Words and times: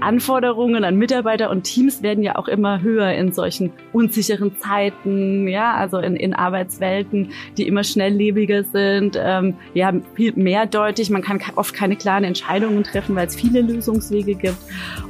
Anforderungen 0.00 0.84
an 0.84 0.96
Mitarbeiter 0.96 1.50
und 1.50 1.62
Teams 1.62 2.02
werden 2.02 2.22
ja 2.22 2.36
auch 2.36 2.48
immer 2.48 2.82
höher 2.82 3.12
in 3.12 3.32
solchen 3.32 3.72
unsicheren 3.92 4.58
Zeiten, 4.58 5.48
ja, 5.48 5.74
also 5.74 5.98
in, 5.98 6.16
in 6.16 6.34
Arbeitswelten, 6.34 7.30
die 7.56 7.66
immer 7.66 7.84
schnelllebiger 7.84 8.64
sind, 8.64 9.18
ähm, 9.20 9.54
ja, 9.74 9.92
viel 10.14 10.32
mehrdeutig. 10.36 11.10
Man 11.10 11.22
kann 11.22 11.40
oft 11.56 11.74
keine 11.74 11.96
klaren 11.96 12.24
Entscheidungen 12.24 12.84
treffen, 12.84 13.16
weil 13.16 13.26
es 13.26 13.36
viele 13.36 13.60
Lösungswege 13.60 14.34
gibt. 14.34 14.58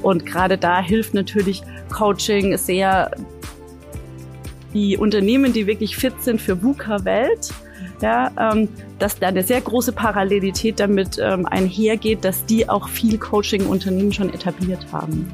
Und 0.02 0.26
gerade 0.26 0.58
da 0.58 0.82
hilft 0.82 1.14
natürlich 1.14 1.62
Coaching 1.90 2.56
sehr 2.56 3.10
die 4.74 4.96
Unternehmen, 4.96 5.52
die 5.52 5.66
wirklich 5.66 5.96
fit 5.96 6.22
sind 6.22 6.40
für 6.40 6.62
VUCA-Welt, 6.62 7.52
ja, 8.02 8.30
ähm, 8.38 8.68
dass 8.98 9.18
da 9.18 9.28
eine 9.28 9.42
sehr 9.42 9.60
große 9.60 9.92
Parallelität 9.92 10.80
damit 10.80 11.18
ähm, 11.18 11.46
einhergeht, 11.46 12.24
dass 12.24 12.44
die 12.44 12.68
auch 12.68 12.88
viel 12.88 13.18
Coaching-Unternehmen 13.18 14.12
schon 14.12 14.32
etabliert 14.32 14.86
haben. 14.92 15.32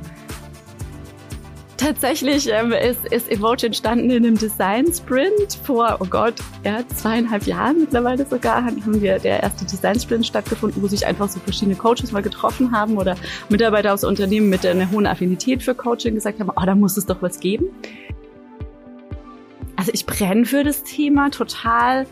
Tatsächlich 1.77 2.49
ähm, 2.51 2.73
ist, 2.73 3.05
ist 3.13 3.31
Evoge 3.31 3.67
entstanden 3.67 4.09
in 4.09 4.25
einem 4.25 4.39
Design-Sprint 4.39 5.59
vor, 5.65 5.99
oh 6.01 6.07
Gott, 6.09 6.35
ja, 6.65 6.79
zweieinhalb 6.89 7.47
Jahren 7.47 7.81
mittlerweile 7.81 8.25
sogar, 8.25 8.65
haben 8.65 9.03
wir 9.03 9.19
der 9.19 9.43
erste 9.43 9.67
Design-Sprint 9.67 10.25
stattgefunden, 10.25 10.83
wo 10.83 10.87
sich 10.87 11.05
einfach 11.07 11.29
so 11.29 11.41
verschiedene 11.41 11.77
Coaches 11.77 12.13
mal 12.13 12.23
getroffen 12.23 12.73
haben 12.73 12.97
oder 12.97 13.17
Mitarbeiter 13.51 13.93
aus 13.93 14.03
Unternehmen 14.03 14.49
mit 14.49 14.65
einer 14.65 14.91
hohen 14.91 15.07
Affinität 15.07 15.63
für 15.63 15.75
Coaching 15.75 16.15
gesagt 16.15 16.41
haben, 16.41 16.51
oh, 16.57 16.65
da 16.65 16.75
muss 16.75 16.97
es 16.97 17.05
doch 17.05 17.21
was 17.21 17.39
geben. 17.39 17.67
Also 19.77 19.91
ich 19.93 20.07
brenne 20.07 20.47
für 20.47 20.65
das 20.65 20.85
Thema 20.85 21.31
total 21.31 22.07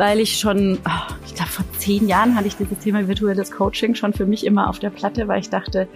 weil 0.00 0.18
ich 0.18 0.38
schon, 0.38 0.78
oh, 0.86 1.14
ich 1.26 1.34
glaube, 1.34 1.50
vor 1.50 1.64
zehn 1.76 2.08
Jahren 2.08 2.34
hatte 2.34 2.48
ich 2.48 2.56
dieses 2.56 2.78
Thema 2.78 3.06
virtuelles 3.06 3.50
Coaching 3.50 3.94
schon 3.94 4.14
für 4.14 4.24
mich 4.24 4.46
immer 4.46 4.70
auf 4.70 4.78
der 4.78 4.88
Platte, 4.88 5.28
weil 5.28 5.40
ich 5.40 5.50
dachte, 5.50 5.88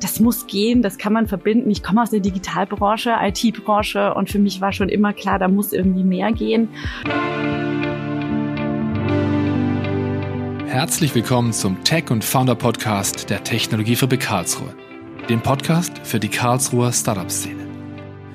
das 0.00 0.18
muss 0.18 0.48
gehen, 0.48 0.82
das 0.82 0.98
kann 0.98 1.12
man 1.12 1.28
verbinden. 1.28 1.70
Ich 1.70 1.84
komme 1.84 2.02
aus 2.02 2.10
der 2.10 2.18
Digitalbranche, 2.18 3.14
IT-Branche 3.22 4.12
und 4.14 4.28
für 4.28 4.40
mich 4.40 4.60
war 4.60 4.72
schon 4.72 4.88
immer 4.88 5.12
klar, 5.12 5.38
da 5.38 5.46
muss 5.46 5.72
irgendwie 5.72 6.02
mehr 6.02 6.32
gehen. 6.32 6.68
Herzlich 10.66 11.14
willkommen 11.14 11.52
zum 11.52 11.84
Tech 11.84 12.10
und 12.10 12.24
Founder 12.24 12.56
Podcast 12.56 13.30
der 13.30 13.44
Technologiefabrik 13.44 14.18
Karlsruhe, 14.18 14.74
dem 15.28 15.40
Podcast 15.40 15.92
für 16.02 16.18
die 16.18 16.28
Karlsruher 16.28 16.92
Startup-Szene. 16.92 17.68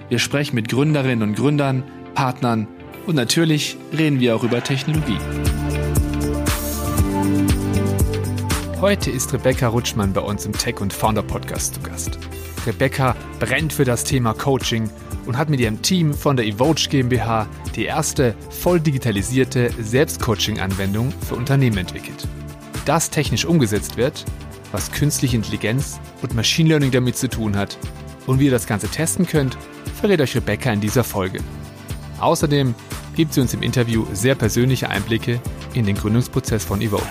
Wir 0.08 0.20
sprechen 0.20 0.56
mit 0.56 0.70
Gründerinnen 0.70 1.28
und 1.28 1.36
Gründern, 1.36 1.84
Partnern, 2.14 2.70
und 3.10 3.16
natürlich 3.16 3.76
reden 3.98 4.20
wir 4.20 4.36
auch 4.36 4.44
über 4.44 4.64
Technologie. 4.64 5.18
Heute 8.80 9.10
ist 9.10 9.34
Rebecca 9.34 9.68
Rutschmann 9.68 10.14
bei 10.14 10.22
uns 10.22 10.46
im 10.46 10.54
Tech 10.54 10.80
und 10.80 10.94
Founder 10.94 11.24
Podcast 11.24 11.74
zu 11.74 11.82
Gast. 11.82 12.20
Rebecca 12.68 13.16
brennt 13.40 13.74
für 13.74 13.84
das 13.84 14.04
Thema 14.04 14.36
Coaching 14.36 14.92
und 15.26 15.40
hat 15.40 15.50
mit 15.50 15.60
ihrem 15.60 15.82
Team 15.82 16.14
von 16.14 16.38
der 16.38 16.46
Evoge 16.46 16.88
GmbH 16.88 17.48
die 17.76 17.86
erste 17.86 18.36
voll 18.52 18.80
digitalisierte 18.80 19.72
Selbstcoaching-Anwendung 19.82 21.12
für 21.28 21.34
Unternehmen 21.34 21.80
entwickelt. 21.80 22.28
Das 22.86 23.10
technisch 23.10 23.44
umgesetzt 23.44 23.98
wird, 23.98 24.24
was 24.72 24.92
künstliche 24.92 25.36
Intelligenz 25.36 26.00
und 26.22 26.36
Machine 26.36 26.70
Learning 26.70 26.92
damit 26.92 27.18
zu 27.18 27.28
tun 27.28 27.58
hat 27.58 27.76
und 28.28 28.40
wie 28.40 28.46
ihr 28.46 28.52
das 28.52 28.68
Ganze 28.68 28.88
testen 28.88 29.26
könnt, 29.26 29.58
verrät 30.00 30.22
euch 30.22 30.36
Rebecca 30.36 30.72
in 30.72 30.80
dieser 30.80 31.04
Folge. 31.04 31.40
Außerdem 32.20 32.76
gibt 33.20 33.34
sie 33.34 33.42
uns 33.42 33.54
im 33.54 33.64
Interview 33.64 34.06
sehr 34.14 34.34
persönliche 34.34 34.90
Einblicke 34.90 35.42
in 35.74 35.86
den 35.86 35.98
Gründungsprozess 35.98 36.64
von 36.64 36.80
Evoge. 36.80 37.04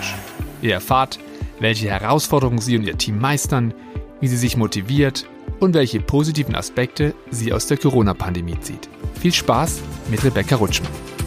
Ihr 0.59 0.73
erfahrt, 0.73 1.19
welche 1.59 1.87
Herausforderungen 1.87 2.57
sie 2.57 2.75
und 2.79 2.83
ihr 2.87 2.97
Team 2.97 3.19
meistern, 3.19 3.75
wie 4.19 4.27
sie 4.27 4.37
sich 4.37 4.57
motiviert 4.57 5.27
und 5.59 5.75
welche 5.75 5.99
positiven 5.99 6.55
Aspekte 6.55 7.13
sie 7.29 7.53
aus 7.53 7.67
der 7.67 7.77
Corona-Pandemie 7.77 8.59
zieht. 8.59 8.89
Viel 9.21 9.33
Spaß 9.33 9.81
mit 10.09 10.23
Rebecca 10.23 10.55
Rutschmann. 10.55 11.18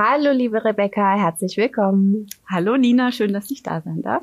Hallo 0.00 0.30
liebe 0.30 0.64
Rebecca, 0.64 1.18
herzlich 1.18 1.56
willkommen. 1.56 2.28
Hallo 2.48 2.76
Nina, 2.76 3.10
schön, 3.10 3.32
dass 3.32 3.50
ich 3.50 3.64
da 3.64 3.80
sein 3.80 4.00
darf. 4.00 4.22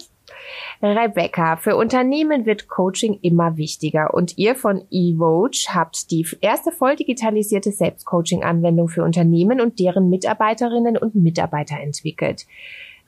Rebecca, 0.81 1.57
für 1.57 1.75
Unternehmen 1.75 2.45
wird 2.45 2.69
Coaching 2.69 3.19
immer 3.21 3.57
wichtiger 3.57 4.13
und 4.13 4.37
ihr 4.37 4.55
von 4.55 4.83
eVoge 4.89 5.67
habt 5.73 6.11
die 6.11 6.25
erste 6.39 6.71
voll 6.71 6.95
digitalisierte 6.95 7.73
Selbstcoaching-Anwendung 7.73 8.87
für 8.87 9.03
Unternehmen 9.03 9.59
und 9.59 9.77
deren 9.77 10.09
Mitarbeiterinnen 10.09 10.95
und 10.95 11.15
Mitarbeiter 11.15 11.77
entwickelt. 11.77 12.45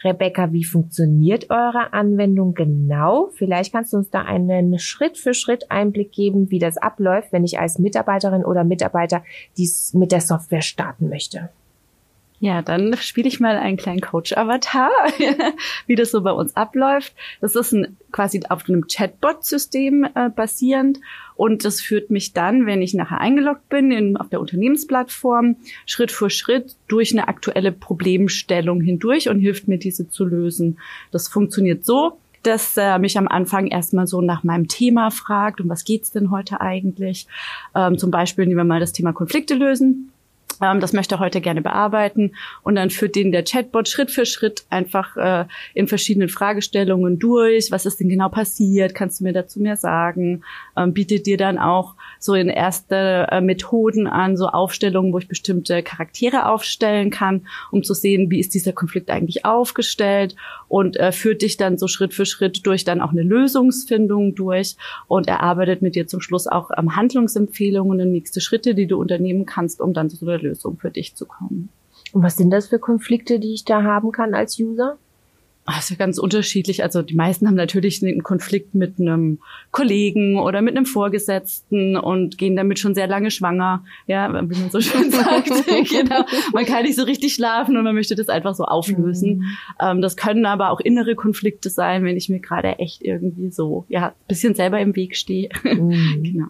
Rebecca, 0.03 0.51
wie 0.51 0.65
funktioniert 0.65 1.49
eure 1.49 1.93
Anwendung 1.93 2.53
genau? 2.53 3.29
Vielleicht 3.35 3.71
kannst 3.71 3.93
du 3.93 3.97
uns 3.97 4.09
da 4.09 4.23
einen 4.23 4.77
Schritt 4.77 5.17
für 5.17 5.33
Schritt 5.33 5.71
Einblick 5.71 6.11
geben, 6.11 6.51
wie 6.51 6.59
das 6.59 6.75
abläuft, 6.75 7.31
wenn 7.31 7.45
ich 7.45 7.59
als 7.59 7.79
Mitarbeiterin 7.79 8.43
oder 8.43 8.65
Mitarbeiter 8.65 9.23
dies 9.55 9.93
mit 9.93 10.11
der 10.11 10.19
Software 10.19 10.61
starten 10.61 11.07
möchte. 11.07 11.49
Ja, 12.39 12.61
dann 12.61 12.95
spiele 12.97 13.27
ich 13.27 13.39
mal 13.39 13.57
einen 13.57 13.77
kleinen 13.77 13.99
Coach-Avatar, 13.99 14.91
wie 15.87 15.95
das 15.95 16.11
so 16.11 16.21
bei 16.21 16.31
uns 16.31 16.55
abläuft. 16.55 17.15
Das 17.41 17.55
ist 17.55 17.73
ein, 17.73 17.97
quasi 18.11 18.41
auf 18.47 18.69
einem 18.69 18.85
Chatbot-System 18.87 20.07
äh, 20.13 20.29
basierend 20.29 20.99
und 21.35 21.65
das 21.65 21.81
führt 21.81 22.11
mich 22.11 22.33
dann, 22.33 22.67
wenn 22.67 22.83
ich 22.83 22.93
nachher 22.93 23.19
eingeloggt 23.19 23.69
bin 23.69 23.91
in, 23.91 24.17
auf 24.17 24.29
der 24.29 24.39
Unternehmensplattform, 24.39 25.55
Schritt 25.87 26.11
für 26.11 26.29
Schritt 26.29 26.75
durch 26.87 27.11
eine 27.11 27.27
aktuelle 27.27 27.71
Problemstellung 27.71 28.81
hindurch 28.81 29.29
und 29.29 29.39
hilft 29.39 29.67
mir, 29.67 29.79
diese 29.79 30.07
zu 30.07 30.23
lösen. 30.23 30.77
Das 31.11 31.27
funktioniert 31.27 31.85
so, 31.85 32.19
dass 32.43 32.77
er 32.77 32.99
mich 32.99 33.17
am 33.17 33.27
Anfang 33.27 33.65
erstmal 33.65 34.05
so 34.05 34.21
nach 34.21 34.43
meinem 34.43 34.67
Thema 34.67 35.09
fragt, 35.09 35.59
um 35.59 35.69
was 35.69 35.85
geht's 35.85 36.11
denn 36.11 36.29
heute 36.29 36.61
eigentlich? 36.61 37.25
Ähm, 37.73 37.97
zum 37.97 38.11
Beispiel 38.11 38.45
nehmen 38.45 38.57
wir 38.57 38.63
mal 38.63 38.79
das 38.79 38.93
Thema 38.93 39.11
Konflikte 39.11 39.55
lösen 39.55 40.11
ähm, 40.61 40.79
das 40.79 40.93
möchte 40.93 41.15
er 41.15 41.19
heute 41.19 41.41
gerne 41.41 41.61
bearbeiten 41.61 42.33
und 42.63 42.75
dann 42.75 42.89
führt 42.89 43.15
den 43.15 43.31
der 43.31 43.43
Chatbot 43.43 43.87
Schritt 43.87 44.11
für 44.11 44.25
Schritt 44.25 44.65
einfach 44.69 45.15
äh, 45.17 45.45
in 45.73 45.87
verschiedenen 45.87 46.29
Fragestellungen 46.29 47.19
durch. 47.19 47.71
Was 47.71 47.85
ist 47.85 47.99
denn 47.99 48.09
genau 48.09 48.29
passiert? 48.29 48.95
Kannst 48.95 49.19
du 49.19 49.23
mir 49.23 49.33
dazu 49.33 49.59
mehr 49.59 49.77
sagen? 49.77 50.43
Ähm, 50.75 50.93
bietet 50.93 51.25
dir 51.25 51.37
dann 51.37 51.57
auch 51.57 51.95
so 52.19 52.33
in 52.33 52.49
erste 52.49 53.27
äh, 53.31 53.41
Methoden 53.41 54.07
an, 54.07 54.37
so 54.37 54.47
Aufstellungen, 54.47 55.13
wo 55.13 55.19
ich 55.19 55.27
bestimmte 55.27 55.83
Charaktere 55.83 56.47
aufstellen 56.49 57.09
kann, 57.09 57.47
um 57.71 57.83
zu 57.83 57.93
sehen, 57.93 58.29
wie 58.31 58.39
ist 58.39 58.53
dieser 58.53 58.73
Konflikt 58.73 59.09
eigentlich 59.09 59.45
aufgestellt 59.45 60.35
und 60.67 60.97
äh, 60.97 61.11
führt 61.11 61.41
dich 61.41 61.57
dann 61.57 61.77
so 61.77 61.87
Schritt 61.87 62.13
für 62.13 62.25
Schritt 62.25 62.65
durch 62.65 62.83
dann 62.83 63.01
auch 63.01 63.11
eine 63.11 63.23
Lösungsfindung 63.23 64.35
durch 64.35 64.75
und 65.07 65.27
erarbeitet 65.27 65.81
mit 65.81 65.95
dir 65.95 66.07
zum 66.07 66.21
Schluss 66.21 66.47
auch 66.47 66.71
ähm, 66.77 66.95
Handlungsempfehlungen 66.95 68.01
und 68.01 68.11
nächste 68.11 68.41
Schritte, 68.41 68.75
die 68.75 68.87
du 68.87 68.99
unternehmen 68.99 69.45
kannst, 69.45 69.81
um 69.81 69.93
dann 69.93 70.09
zu 70.09 70.25
einer 70.25 70.46
Lösung 70.47 70.77
für 70.77 70.91
dich 70.91 71.15
zu 71.15 71.25
kommen. 71.25 71.69
Und 72.13 72.23
was 72.23 72.37
sind 72.37 72.51
das 72.51 72.67
für 72.67 72.79
Konflikte, 72.79 73.39
die 73.39 73.53
ich 73.53 73.65
da 73.65 73.83
haben 73.83 74.11
kann 74.11 74.33
als 74.33 74.59
User? 74.59 74.97
Das 75.67 75.79
ist 75.79 75.89
ja 75.89 75.95
ganz 75.97 76.17
unterschiedlich. 76.17 76.81
Also 76.81 77.01
die 77.01 77.13
meisten 77.13 77.45
haben 77.45 77.55
natürlich 77.55 78.01
einen 78.01 78.23
Konflikt 78.23 78.73
mit 78.73 79.01
einem 79.01 79.39
Kollegen 79.71 80.39
oder 80.39 80.61
mit 80.61 80.77
einem 80.77 80.85
Vorgesetzten 80.85 81.97
und 81.97 82.37
gehen 82.37 82.55
damit 82.55 82.79
schon 82.79 82.95
sehr 82.95 83.07
lange 83.07 83.31
schwanger. 83.31 83.83
Ja, 84.07 84.29
wie 84.29 84.59
man 84.59 84.69
so 84.71 84.79
schön 84.79 85.11
sagt. 85.11 85.49
genau. 85.89 86.23
Man 86.53 86.65
kann 86.65 86.83
nicht 86.83 86.95
so 86.95 87.03
richtig 87.03 87.33
schlafen 87.33 87.75
und 87.75 87.83
man 87.83 87.95
möchte 87.95 88.15
das 88.15 88.29
einfach 88.29 88.55
so 88.55 88.63
auflösen. 88.63 89.39
Mhm. 89.39 89.45
Ähm, 89.81 90.01
das 90.01 90.15
können 90.15 90.45
aber 90.45 90.69
auch 90.69 90.79
innere 90.79 91.15
Konflikte 91.15 91.69
sein, 91.69 92.05
wenn 92.05 92.15
ich 92.15 92.29
mir 92.29 92.39
gerade 92.39 92.79
echt 92.79 93.03
irgendwie 93.03 93.51
so, 93.51 93.85
ja, 93.89 94.13
bisschen 94.29 94.55
selber 94.55 94.79
im 94.79 94.95
Weg 94.95 95.15
stehe. 95.17 95.49
Mhm. 95.77 96.23
genau. 96.23 96.47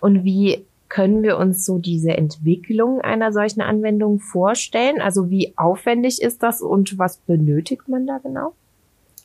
Und 0.00 0.24
wie 0.24 0.62
können 0.96 1.22
wir 1.22 1.36
uns 1.36 1.66
so 1.66 1.76
diese 1.76 2.16
Entwicklung 2.16 3.02
einer 3.02 3.30
solchen 3.30 3.60
Anwendung 3.60 4.18
vorstellen? 4.18 5.02
Also 5.02 5.28
wie 5.28 5.52
aufwendig 5.58 6.22
ist 6.22 6.42
das 6.42 6.62
und 6.62 6.98
was 6.98 7.18
benötigt 7.18 7.86
man 7.86 8.06
da 8.06 8.16
genau? 8.16 8.54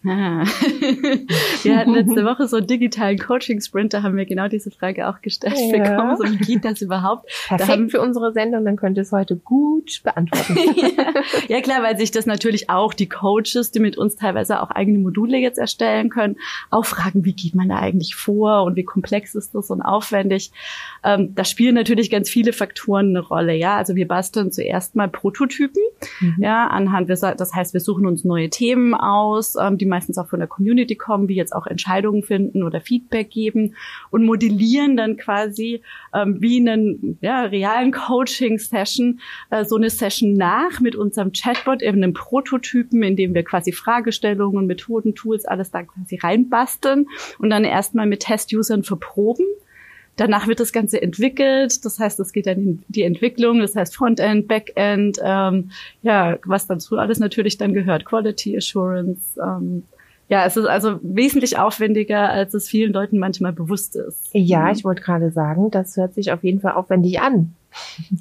Ah. 0.03 0.43
wir 1.63 1.77
hatten 1.77 1.93
letzte 1.93 2.25
Woche 2.25 2.47
so 2.47 2.57
einen 2.57 2.65
digitalen 2.65 3.19
Coaching-Sprint, 3.19 3.93
da 3.93 4.01
haben 4.01 4.17
wir 4.17 4.25
genau 4.25 4.47
diese 4.47 4.71
Frage 4.71 5.07
auch 5.07 5.21
gestellt 5.21 5.57
ja. 5.57 5.77
bekommen. 5.77 6.17
So, 6.17 6.23
wie 6.23 6.37
geht 6.37 6.65
das 6.65 6.81
überhaupt? 6.81 7.29
Perfekt 7.47 7.69
da 7.69 7.73
haben, 7.73 7.89
für 7.89 8.01
unsere 8.01 8.33
Sendung, 8.33 8.65
dann 8.65 8.77
könnt 8.77 8.97
ihr 8.97 9.03
es 9.03 9.11
heute 9.11 9.35
gut 9.35 10.01
beantworten. 10.03 10.57
ja. 10.75 11.55
ja 11.55 11.61
klar, 11.61 11.83
weil 11.83 11.97
sich 11.97 12.09
das 12.09 12.25
natürlich 12.25 12.71
auch 12.71 12.95
die 12.95 13.07
Coaches, 13.07 13.69
die 13.71 13.79
mit 13.79 13.95
uns 13.95 14.15
teilweise 14.15 14.61
auch 14.61 14.71
eigene 14.71 14.97
Module 14.97 15.37
jetzt 15.37 15.59
erstellen 15.59 16.09
können, 16.09 16.37
auch 16.71 16.85
fragen, 16.85 17.23
wie 17.23 17.33
geht 17.33 17.53
man 17.53 17.69
da 17.69 17.77
eigentlich 17.77 18.15
vor 18.15 18.63
und 18.63 18.75
wie 18.75 18.83
komplex 18.83 19.35
ist 19.35 19.53
das 19.53 19.69
und 19.69 19.83
aufwendig. 19.83 20.51
Ähm, 21.03 21.35
da 21.35 21.43
spielen 21.45 21.75
natürlich 21.75 22.09
ganz 22.09 22.27
viele 22.27 22.53
Faktoren 22.53 23.09
eine 23.09 23.19
Rolle. 23.19 23.53
Ja, 23.53 23.77
also 23.77 23.95
wir 23.95 24.07
basteln 24.07 24.51
zuerst 24.51 24.95
mal 24.95 25.09
Prototypen. 25.09 25.83
Mhm. 26.21 26.37
Ja, 26.39 26.67
anhand, 26.67 27.07
das 27.09 27.53
heißt, 27.53 27.73
wir 27.73 27.81
suchen 27.81 28.07
uns 28.07 28.23
neue 28.23 28.49
Themen 28.49 28.95
aus, 28.95 29.55
ähm, 29.61 29.77
die 29.77 29.90
meistens 29.91 30.17
auch 30.17 30.27
von 30.27 30.39
der 30.39 30.47
Community 30.47 30.95
kommen, 30.95 31.27
wie 31.27 31.35
jetzt 31.35 31.53
auch 31.53 31.67
Entscheidungen 31.67 32.23
finden 32.23 32.63
oder 32.63 32.81
Feedback 32.81 33.29
geben 33.29 33.75
und 34.09 34.25
modellieren 34.25 34.97
dann 34.97 35.17
quasi 35.17 35.83
ähm, 36.15 36.41
wie 36.41 36.59
einen 36.59 37.19
ja, 37.21 37.43
realen 37.43 37.91
Coaching-Session 37.91 39.19
äh, 39.51 39.65
so 39.65 39.75
eine 39.75 39.91
Session 39.91 40.33
nach 40.33 40.79
mit 40.79 40.95
unserem 40.95 41.31
Chatbot, 41.31 41.83
eben 41.83 41.97
einem 41.97 42.13
Prototypen, 42.13 43.03
in 43.03 43.15
dem 43.15 43.35
wir 43.35 43.43
quasi 43.43 43.71
Fragestellungen, 43.71 44.65
Methoden, 44.65 45.13
Tools, 45.13 45.45
alles 45.45 45.69
da 45.69 45.83
quasi 45.83 46.15
reinbasteln 46.17 47.07
und 47.37 47.49
dann 47.51 47.63
erstmal 47.63 48.07
mit 48.07 48.21
Test-Usern 48.21 48.83
verproben 48.83 49.45
Danach 50.17 50.47
wird 50.47 50.59
das 50.59 50.73
Ganze 50.73 51.01
entwickelt. 51.01 51.83
Das 51.85 51.99
heißt, 51.99 52.19
es 52.19 52.33
geht 52.33 52.45
dann 52.45 52.57
in 52.57 52.83
die 52.89 53.03
Entwicklung. 53.03 53.59
Das 53.59 53.75
heißt 53.75 53.95
Frontend, 53.95 54.47
Backend, 54.47 55.19
ähm, 55.23 55.71
ja, 56.01 56.37
was 56.45 56.67
dazu 56.67 56.97
alles 56.97 57.19
natürlich 57.19 57.57
dann 57.57 57.73
gehört. 57.73 58.05
Quality 58.05 58.57
Assurance. 58.57 59.39
Ähm, 59.41 59.83
ja, 60.29 60.45
es 60.45 60.55
ist 60.55 60.65
also 60.65 60.99
wesentlich 61.01 61.57
aufwendiger, 61.57 62.29
als 62.29 62.53
es 62.53 62.69
vielen 62.69 62.93
Leuten 62.93 63.17
manchmal 63.17 63.51
bewusst 63.51 63.95
ist. 63.95 64.29
Ja, 64.31 64.71
ich 64.71 64.85
wollte 64.85 65.01
gerade 65.01 65.31
sagen, 65.31 65.71
das 65.71 65.97
hört 65.97 66.13
sich 66.13 66.31
auf 66.31 66.43
jeden 66.43 66.61
Fall 66.61 66.73
aufwendig 66.73 67.19
an. 67.19 67.53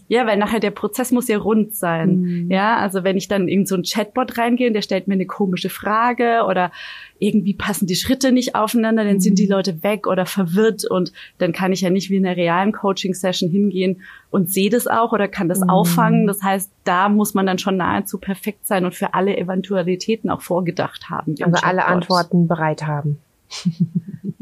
Ja, 0.09 0.27
weil 0.27 0.37
nachher 0.37 0.61
der 0.61 0.71
Prozess 0.71 1.11
muss 1.11 1.29
ja 1.29 1.39
rund 1.39 1.75
sein. 1.75 2.21
Mhm. 2.21 2.51
Ja, 2.51 2.77
also 2.77 3.05
wenn 3.05 3.17
ich 3.17 3.29
dann 3.29 3.49
in 3.49 3.67
so 3.67 3.75
ein 3.75 3.83
Chatbot 3.83 4.39
reingehe 4.39 4.69
und 4.69 4.75
der 4.75 4.83
stellt 4.83 5.09
mir 5.09 5.15
eine 5.15 5.27
komische 5.27 5.71
Frage 5.71 6.45
oder 6.49 6.71
irgendwie 7.19 7.55
passen 7.55 7.87
die 7.87 7.97
Schritte 7.97 8.33
nicht 8.33 8.55
aufeinander, 8.55 9.05
dann 9.05 9.15
mhm. 9.15 9.21
sind 9.21 9.39
die 9.39 9.47
mhm. 9.47 9.53
Leute 9.53 9.83
weg 9.83 10.07
oder 10.07 10.27
verwirrt 10.27 10.85
und 10.85 11.13
dann 11.39 11.53
kann 11.53 11.73
ich 11.73 11.81
ja 11.81 11.91
nicht 11.91 12.11
wie 12.11 12.17
in 12.17 12.27
einer 12.27 12.37
realen 12.37 12.73
Coaching-Session 12.73 13.51
hingehen 13.51 14.03
und 14.31 14.51
sehe 14.51 14.71
das 14.71 14.87
auch 14.87 15.13
oder 15.13 15.29
kann 15.29 15.49
das 15.49 15.61
mhm. 15.61 15.71
auffangen. 15.71 16.27
Das 16.27 16.43
heißt, 16.43 16.71
da 16.85 17.09
muss 17.09 17.35
man 17.35 17.47
dann 17.47 17.59
schon 17.59 17.77
nahezu 17.77 18.19
perfekt 18.19 18.67
sein 18.67 18.85
und 18.85 18.95
für 18.95 19.15
alle 19.15 19.37
Eventualitäten 19.37 20.31
auch 20.31 20.43
vorgedacht 20.43 21.11
haben. 21.11 21.35
Also 21.43 21.59
alle 21.63 21.85
Antworten 21.87 22.49
bereit 22.49 22.87
haben. 22.87 23.19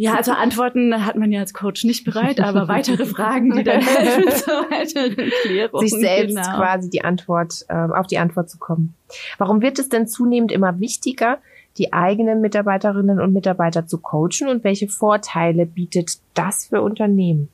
Ja, 0.01 0.15
also 0.15 0.31
Antworten 0.31 1.05
hat 1.05 1.17
man 1.17 1.33
ja 1.33 1.41
als 1.41 1.53
Coach 1.53 1.83
nicht 1.83 2.05
bereit, 2.05 2.39
aber 2.39 2.69
weitere 2.69 3.05
Fragen, 3.05 3.57
die 3.57 3.65
dann 3.65 3.81
helfen 3.81 4.31
zur 4.31 4.71
weiteren 4.71 5.17
Klärung. 5.43 5.81
Sich 5.81 5.91
selbst 5.91 6.37
genau. 6.37 6.57
quasi 6.57 6.89
die 6.89 7.03
Antwort, 7.03 7.65
äh, 7.69 7.75
auf 7.75 8.07
die 8.07 8.19
Antwort 8.19 8.49
zu 8.49 8.59
kommen. 8.59 8.95
Warum 9.39 9.61
wird 9.61 9.81
es 9.81 9.89
denn 9.89 10.07
zunehmend 10.07 10.53
immer 10.53 10.79
wichtiger, 10.79 11.39
die 11.79 11.93
eigenen 11.93 12.41
Mitarbeiterinnen 12.41 13.21
und 13.21 13.33
Mitarbeiter 13.33 13.89
zu 13.89 13.99
coachen 13.99 14.47
und 14.49 14.63
welche 14.63 14.87
Vorteile 14.87 15.67
bietet 15.67 16.19
das 16.35 16.67
für 16.67 16.81
Unternehmen? 16.81 17.49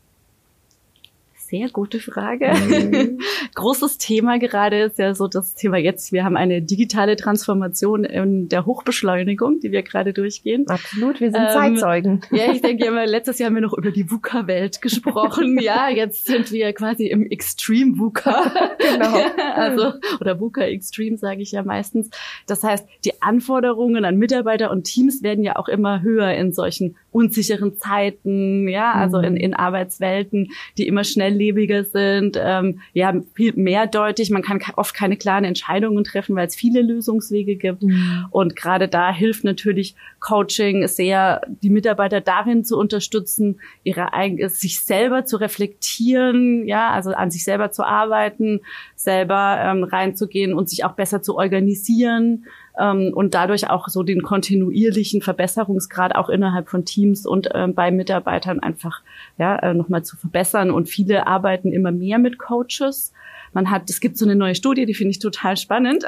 Sehr 1.56 1.68
gute 1.68 2.00
Frage. 2.00 2.52
Mhm. 2.52 3.20
Großes 3.54 3.98
Thema 3.98 4.40
gerade 4.40 4.82
ist 4.82 4.98
ja 4.98 5.14
so 5.14 5.28
das 5.28 5.54
Thema 5.54 5.76
jetzt. 5.76 6.10
Wir 6.10 6.24
haben 6.24 6.36
eine 6.36 6.62
digitale 6.62 7.14
Transformation 7.14 8.02
in 8.02 8.48
der 8.48 8.66
Hochbeschleunigung, 8.66 9.60
die 9.60 9.70
wir 9.70 9.84
gerade 9.84 10.12
durchgehen. 10.12 10.66
Absolut, 10.66 11.20
wir 11.20 11.30
sind 11.30 11.42
ähm, 11.42 11.50
Zeitzeugen. 11.52 12.20
Ja, 12.32 12.52
ich 12.52 12.60
denke 12.60 12.86
immer, 12.86 13.06
letztes 13.06 13.38
Jahr 13.38 13.50
haben 13.50 13.54
wir 13.54 13.62
noch 13.62 13.78
über 13.78 13.92
die 13.92 14.10
VUCA-Welt 14.10 14.82
gesprochen. 14.82 15.58
ja, 15.62 15.88
jetzt 15.88 16.26
sind 16.26 16.50
wir 16.50 16.72
quasi 16.72 17.06
im 17.06 17.30
Extreme 17.30 17.98
VUCA. 17.98 18.74
genau. 18.78 19.16
also, 19.54 19.92
oder 20.20 20.40
VUCA 20.40 20.62
Extreme 20.62 21.18
sage 21.18 21.42
ich 21.42 21.52
ja 21.52 21.62
meistens. 21.62 22.10
Das 22.48 22.64
heißt, 22.64 22.84
die 23.04 23.22
Anforderungen 23.22 24.04
an 24.04 24.16
Mitarbeiter 24.16 24.72
und 24.72 24.84
Teams 24.84 25.22
werden 25.22 25.44
ja 25.44 25.54
auch 25.54 25.68
immer 25.68 26.02
höher 26.02 26.32
in 26.32 26.52
solchen 26.52 26.96
unsicheren 27.14 27.76
Zeiten, 27.76 28.68
ja, 28.68 28.92
also 28.92 29.18
in, 29.18 29.34
mhm. 29.34 29.38
in 29.38 29.54
Arbeitswelten, 29.54 30.48
die 30.76 30.86
immer 30.86 31.04
schnell 31.04 31.24
schnelllebiger 31.24 31.84
sind, 31.84 32.38
ähm, 32.40 32.80
ja, 32.92 33.12
viel 33.34 33.52
mehrdeutig. 33.56 34.30
Man 34.30 34.42
kann 34.42 34.60
oft 34.76 34.94
keine 34.94 35.16
klaren 35.16 35.44
Entscheidungen 35.44 36.04
treffen, 36.04 36.36
weil 36.36 36.46
es 36.46 36.54
viele 36.54 36.82
Lösungswege 36.82 37.56
gibt. 37.56 37.82
Mhm. 37.82 38.26
Und 38.30 38.56
gerade 38.56 38.88
da 38.88 39.12
hilft 39.12 39.44
natürlich 39.44 39.94
Coaching 40.20 40.86
sehr, 40.86 41.42
die 41.62 41.70
Mitarbeiter 41.70 42.20
darin 42.20 42.64
zu 42.64 42.78
unterstützen, 42.78 43.60
ihre 43.82 44.08
sich 44.48 44.80
selber 44.80 45.24
zu 45.24 45.36
reflektieren, 45.36 46.66
ja, 46.66 46.90
also 46.90 47.12
an 47.12 47.30
sich 47.30 47.44
selber 47.44 47.70
zu 47.70 47.84
arbeiten, 47.84 48.60
selber 48.96 49.58
ähm, 49.60 49.84
reinzugehen 49.84 50.54
und 50.54 50.68
sich 50.68 50.84
auch 50.84 50.92
besser 50.92 51.22
zu 51.22 51.36
organisieren 51.36 52.44
ähm, 52.78 53.12
und 53.14 53.34
dadurch 53.34 53.70
auch 53.70 53.88
so 53.88 54.02
den 54.02 54.22
kontinuierlichen 54.22 55.22
Verbesserungsgrad 55.22 56.14
auch 56.14 56.28
innerhalb 56.28 56.68
von 56.68 56.84
Teams 56.84 57.26
und 57.26 57.48
ähm, 57.54 57.74
bei 57.74 57.90
Mitarbeitern 57.90 58.60
einfach 58.60 59.00
ja 59.38 59.56
äh, 59.56 59.74
nochmal 59.74 60.04
zu 60.04 60.16
verbessern. 60.16 60.70
Und 60.70 60.88
viele 60.88 61.26
arbeiten 61.26 61.72
immer 61.72 61.92
mehr 61.92 62.18
mit 62.18 62.38
Coaches. 62.38 63.12
Man 63.52 63.70
hat, 63.70 63.88
es 63.88 64.00
gibt 64.00 64.18
so 64.18 64.24
eine 64.24 64.34
neue 64.34 64.56
Studie, 64.56 64.86
die 64.86 64.94
finde 64.94 65.12
ich 65.12 65.20
total 65.20 65.56
spannend, 65.56 66.04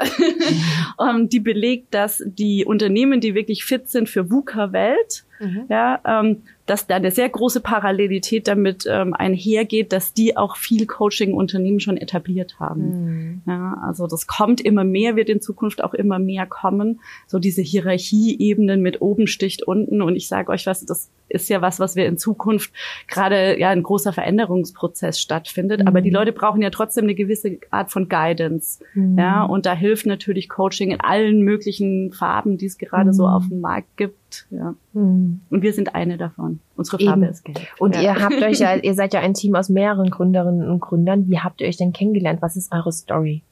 ähm, 0.99 1.29
die 1.29 1.39
belegt, 1.39 1.93
dass 1.93 2.21
die 2.25 2.65
Unternehmen, 2.65 3.21
die 3.21 3.35
wirklich 3.35 3.63
fit 3.63 3.89
sind 3.89 4.09
für 4.09 4.29
VUCA-Welt, 4.29 5.23
mhm. 5.39 5.65
ja, 5.69 5.99
ähm, 6.05 6.43
dass 6.67 6.85
da 6.85 6.95
eine 6.95 7.11
sehr 7.11 7.29
große 7.29 7.61
Parallelität 7.61 8.47
damit 8.47 8.85
ähm, 8.89 9.13
einhergeht, 9.13 9.93
dass 9.93 10.13
die 10.13 10.35
auch 10.35 10.57
viel 10.57 10.85
Coaching-Unternehmen 10.85 11.79
schon 11.79 11.97
etabliert 11.97 12.59
haben. 12.59 13.05
Mhm. 13.05 13.41
Ja, 13.47 13.81
also 13.83 14.05
das 14.05 14.27
kommt 14.27 14.59
immer 14.59 14.83
mehr, 14.83 15.15
wird 15.15 15.29
in 15.29 15.41
Zukunft 15.41 15.81
auch 15.81 15.93
immer 15.93 16.19
mehr 16.19 16.45
kommen. 16.45 16.99
So 17.25 17.39
diese 17.39 17.61
Hierarchieebenen 17.61 18.81
mit 18.81 19.01
oben 19.01 19.27
sticht 19.27 19.63
unten. 19.63 20.01
Und 20.01 20.17
ich 20.17 20.27
sage 20.27 20.51
euch 20.51 20.67
was, 20.67 20.85
das 20.85 21.09
ist 21.29 21.49
ja 21.49 21.61
was, 21.61 21.79
was 21.79 21.95
wir 21.95 22.05
in 22.05 22.17
Zukunft 22.17 22.71
gerade 23.07 23.57
ja 23.57 23.69
ein 23.69 23.83
großer 23.83 24.11
Veränderungsprozess 24.11 25.21
stattfindet. 25.21 25.81
Mhm. 25.81 25.87
Aber 25.87 26.01
die 26.01 26.09
mhm. 26.09 26.15
Leute 26.17 26.33
brauchen 26.33 26.61
ja 26.61 26.69
trotzdem 26.69 27.05
eine 27.05 27.15
gewisse 27.15 27.59
Art 27.71 27.91
von 27.91 28.09
Guidance. 28.09 28.83
Mhm. 28.93 29.17
Ja, 29.17 29.43
und 29.43 29.65
da 29.65 29.73
hilft 29.73 30.05
natürlich 30.05 30.49
Coaching 30.49 30.91
in 30.91 30.99
allen 30.99 31.43
möglichen 31.43 32.11
Farben, 32.11 32.57
die 32.57 32.65
es 32.65 32.77
gerade 32.77 33.13
so 33.13 33.23
mhm. 33.23 33.29
auf 33.29 33.47
dem 33.47 33.61
Markt 33.61 33.95
gibt 33.95 34.17
ja. 34.49 34.75
Mhm. 34.93 35.41
Und 35.49 35.61
wir 35.61 35.73
sind 35.73 35.95
eine 35.95 36.17
davon. 36.17 36.59
Unsere 36.75 37.03
Farbe 37.03 37.23
Eben. 37.23 37.31
ist 37.31 37.43
gelb. 37.43 37.67
Und 37.79 37.95
ja. 37.95 38.01
ihr 38.01 38.15
habt 38.15 38.41
euch 38.41 38.59
ja, 38.59 38.75
ihr 38.81 38.93
seid 38.93 39.13
ja 39.13 39.21
ein 39.21 39.33
Team 39.33 39.55
aus 39.55 39.69
mehreren 39.69 40.09
Gründerinnen 40.09 40.69
und 40.69 40.79
Gründern. 40.79 41.29
Wie 41.29 41.39
habt 41.39 41.61
ihr 41.61 41.67
euch 41.67 41.77
denn 41.77 41.93
kennengelernt? 41.93 42.41
Was 42.41 42.55
ist 42.55 42.71
eure 42.71 42.91
Story? 42.91 43.43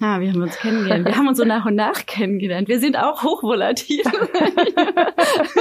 Ja, 0.00 0.20
wir 0.20 0.32
haben 0.32 0.42
uns 0.42 0.56
kennengelernt. 0.56 1.06
Wir 1.06 1.16
haben 1.16 1.28
uns 1.28 1.38
so 1.38 1.44
nach 1.44 1.66
und 1.66 1.76
nach 1.76 2.04
kennengelernt. 2.04 2.68
Wir 2.68 2.80
sind 2.80 2.98
auch 2.98 3.22
hochvolatil. 3.22 4.02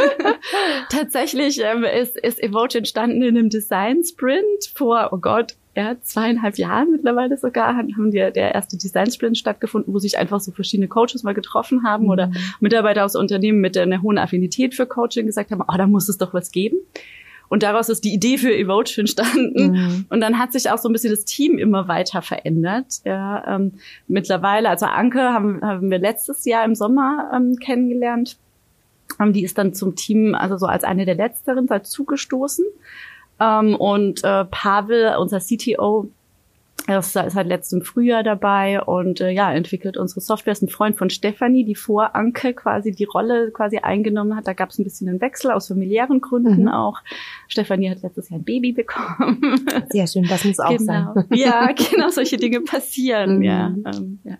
Tatsächlich 0.89 1.61
ähm, 1.63 1.83
ist, 1.83 2.17
ist 2.17 2.41
Evoge 2.41 2.79
entstanden 2.79 3.21
in 3.21 3.37
einem 3.37 3.49
Design 3.49 4.03
Sprint 4.03 4.71
vor, 4.73 5.09
oh 5.11 5.17
Gott, 5.17 5.55
ja, 5.75 5.95
zweieinhalb 6.01 6.57
Jahren 6.57 6.91
mittlerweile 6.91 7.37
sogar 7.37 7.75
haben 7.75 8.11
die, 8.11 8.17
der 8.17 8.53
erste 8.53 8.77
Design 8.77 9.09
Sprint 9.09 9.37
stattgefunden, 9.37 9.93
wo 9.93 9.99
sich 9.99 10.17
einfach 10.17 10.39
so 10.39 10.51
verschiedene 10.51 10.87
Coaches 10.87 11.23
mal 11.23 11.33
getroffen 11.33 11.83
haben 11.83 12.03
mhm. 12.03 12.09
oder 12.09 12.31
Mitarbeiter 12.59 13.05
aus 13.05 13.15
Unternehmen 13.15 13.59
mit 13.59 13.77
einer 13.77 14.01
hohen 14.01 14.19
Affinität 14.19 14.75
für 14.75 14.85
Coaching 14.85 15.25
gesagt 15.25 15.51
haben, 15.51 15.63
oh, 15.67 15.77
da 15.77 15.87
muss 15.87 16.09
es 16.09 16.17
doch 16.17 16.33
was 16.33 16.51
geben. 16.51 16.77
Und 17.49 17.63
daraus 17.63 17.89
ist 17.89 18.03
die 18.03 18.13
Idee 18.13 18.37
für 18.37 18.55
Evoge 18.55 18.93
entstanden. 18.97 19.73
Mhm. 19.73 20.05
Und 20.09 20.21
dann 20.21 20.39
hat 20.39 20.53
sich 20.53 20.71
auch 20.71 20.77
so 20.77 20.89
ein 20.89 20.93
bisschen 20.93 21.11
das 21.11 21.25
Team 21.25 21.57
immer 21.57 21.87
weiter 21.87 22.21
verändert. 22.21 23.01
Ja, 23.05 23.55
ähm, 23.55 23.73
mittlerweile, 24.07 24.69
also 24.69 24.85
Anke 24.85 25.21
haben, 25.21 25.61
haben 25.61 25.91
wir 25.91 25.99
letztes 25.99 26.45
Jahr 26.45 26.65
im 26.65 26.75
Sommer 26.75 27.31
ähm, 27.35 27.57
kennengelernt. 27.57 28.37
Ähm, 29.19 29.33
die 29.33 29.43
ist 29.43 29.57
dann 29.57 29.73
zum 29.73 29.95
Team, 29.95 30.33
also 30.35 30.57
so 30.57 30.65
als 30.65 30.83
eine 30.83 31.05
der 31.05 31.15
letzteren, 31.15 31.67
dazugestoßen. 31.67 32.65
Ähm, 33.39 33.75
und 33.75 34.23
äh, 34.23 34.45
Pavel, 34.45 35.15
unser 35.17 35.39
CTO, 35.39 36.09
er 36.85 36.99
ist 36.99 37.13
seit 37.13 37.47
letztem 37.47 37.81
Frühjahr 37.81 38.23
dabei 38.23 38.81
und 38.81 39.21
äh, 39.21 39.29
ja, 39.29 39.53
entwickelt 39.53 39.95
unsere 39.95 40.19
Software. 40.19 40.51
Ist 40.51 40.63
ein 40.63 40.69
Freund 40.69 40.97
von 40.97 41.09
Stefanie, 41.09 41.63
die 41.63 41.75
vor 41.75 42.13
Anke 42.13 42.53
quasi 42.53 42.91
die 42.91 43.05
Rolle 43.05 43.51
quasi 43.51 43.77
eingenommen 43.77 44.35
hat. 44.35 44.47
Da 44.47 44.53
gab 44.53 44.69
es 44.69 44.79
ein 44.79 44.83
bisschen 44.83 45.07
einen 45.07 45.21
Wechsel 45.21 45.51
aus 45.51 45.69
familiären 45.69 46.19
Gründen 46.19 46.63
mhm. 46.63 46.67
auch. 46.67 46.99
Stefanie 47.47 47.89
hat 47.89 48.01
letztes 48.01 48.29
Jahr 48.29 48.39
ein 48.39 48.43
Baby 48.43 48.73
bekommen. 48.73 49.65
Sehr 49.91 50.07
schön, 50.07 50.25
das 50.27 50.43
muss 50.43 50.59
auch 50.59 50.77
genau. 50.77 51.13
sein. 51.13 51.25
ja, 51.31 51.71
genau, 51.71 52.09
solche 52.09 52.35
Dinge 52.35 52.59
passieren. 52.61 53.37
Mhm. 53.37 53.43
Ja, 53.43 53.67
ähm, 53.85 54.19
ja. 54.25 54.37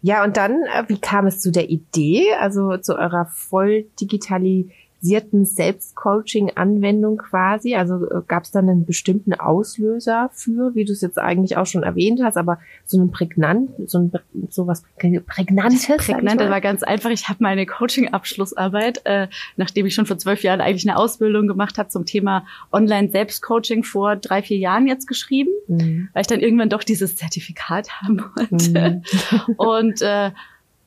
ja, 0.00 0.24
und 0.24 0.38
dann, 0.38 0.62
äh, 0.62 0.84
wie 0.88 0.98
kam 0.98 1.26
es 1.26 1.40
zu 1.40 1.52
der 1.52 1.68
Idee, 1.68 2.32
also 2.40 2.78
zu 2.78 2.96
eurer 2.96 3.26
voll 3.26 3.84
digitali 4.00 4.70
automatisierten 5.02 5.44
Selbstcoaching-Anwendung 5.44 7.18
quasi? 7.18 7.74
Also 7.74 8.08
äh, 8.08 8.22
gab 8.26 8.44
es 8.44 8.50
dann 8.50 8.68
einen 8.68 8.86
bestimmten 8.86 9.34
Auslöser 9.34 10.30
für, 10.32 10.74
wie 10.74 10.84
du 10.84 10.92
es 10.92 11.00
jetzt 11.00 11.18
eigentlich 11.18 11.56
auch 11.56 11.66
schon 11.66 11.82
erwähnt 11.82 12.20
hast, 12.22 12.36
aber 12.36 12.58
so 12.86 13.00
ein 13.00 13.10
prägnant, 13.10 13.70
so 13.86 13.98
ein 13.98 14.12
so 14.50 14.66
was 14.66 14.84
prägnantes. 14.98 15.86
Prägnant, 15.86 16.40
das 16.40 16.50
war 16.50 16.60
ganz 16.60 16.82
einfach. 16.82 17.10
Ich 17.10 17.28
habe 17.28 17.38
meine 17.40 17.66
Coaching-Abschlussarbeit, 17.66 19.02
äh, 19.04 19.28
nachdem 19.56 19.86
ich 19.86 19.94
schon 19.94 20.06
vor 20.06 20.18
zwölf 20.18 20.42
Jahren 20.42 20.60
eigentlich 20.60 20.88
eine 20.88 20.98
Ausbildung 20.98 21.46
gemacht 21.46 21.78
habe 21.78 21.88
zum 21.88 22.06
Thema 22.06 22.46
Online-Selbstcoaching 22.72 23.82
vor 23.82 24.16
drei, 24.16 24.42
vier 24.42 24.58
Jahren 24.58 24.86
jetzt 24.86 25.06
geschrieben, 25.06 25.50
mhm. 25.66 26.08
weil 26.12 26.22
ich 26.22 26.28
dann 26.28 26.40
irgendwann 26.40 26.68
doch 26.68 26.84
dieses 26.84 27.16
Zertifikat 27.16 28.02
haben 28.02 28.22
wollte. 28.36 29.02
Mhm. 29.46 29.54
Und 29.56 30.02
äh, 30.02 30.30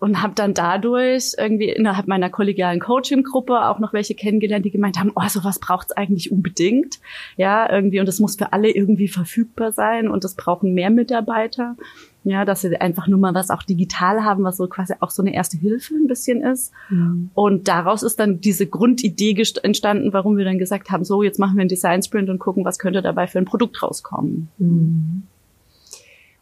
und 0.06 0.22
habe 0.22 0.36
dann 0.36 0.54
dadurch 0.54 1.34
irgendwie 1.36 1.70
innerhalb 1.70 2.06
meiner 2.06 2.30
kollegialen 2.30 2.80
Coaching-Gruppe 2.80 3.66
auch 3.66 3.80
noch 3.80 3.92
welche 3.92 4.14
kennengelernt, 4.14 4.64
die 4.64 4.70
gemeint 4.70 5.00
haben, 5.00 5.12
oh, 5.16 5.28
sowas 5.28 5.58
braucht's 5.58 5.94
eigentlich 5.94 6.32
unbedingt. 6.32 7.00
Ja, 7.38 7.68
irgendwie, 7.68 8.00
und 8.00 8.06
das 8.06 8.20
muss 8.20 8.36
für 8.36 8.54
alle 8.54 8.70
irgendwie 8.70 9.08
verfügbar 9.08 9.72
sein 9.72 10.08
und 10.08 10.24
das 10.24 10.36
brauchen 10.36 10.76
mehr 10.76 10.92
Mitarbeiter. 10.92 11.76
Ja, 12.24 12.46
dass 12.46 12.62
sie 12.62 12.80
einfach 12.80 13.08
nur 13.08 13.18
mal 13.18 13.34
was 13.34 13.50
auch 13.50 13.64
digital 13.64 14.24
haben, 14.24 14.44
was 14.44 14.58
so 14.58 14.68
quasi 14.68 14.94
auch 15.00 15.10
so 15.10 15.24
eine 15.24 15.34
erste 15.34 15.58
Hilfe 15.58 15.96
ein 15.96 16.06
bisschen 16.06 16.44
ist. 16.44 16.72
Mhm. 16.92 17.32
Und 17.34 17.68
daraus 17.68 18.04
ist 18.04 18.20
dann 18.20 18.40
diese 18.40 18.68
Grundidee 18.68 19.36
entstanden, 19.64 20.14
warum 20.14 20.38
wir 20.38 20.46
dann 20.46 20.60
gesagt 20.60 20.92
haben, 20.92 21.04
so, 21.04 21.24
jetzt 21.24 21.40
machen 21.40 21.56
wir 21.56 21.62
einen 21.62 21.70
Design 21.70 22.04
Sprint 22.04 22.30
und 22.30 22.38
gucken, 22.38 22.64
was 22.64 22.78
könnte 22.78 23.02
dabei 23.02 23.26
für 23.26 23.40
ein 23.40 23.46
Produkt 23.46 23.82
rauskommen. 23.82 24.50
Mhm. 24.60 25.24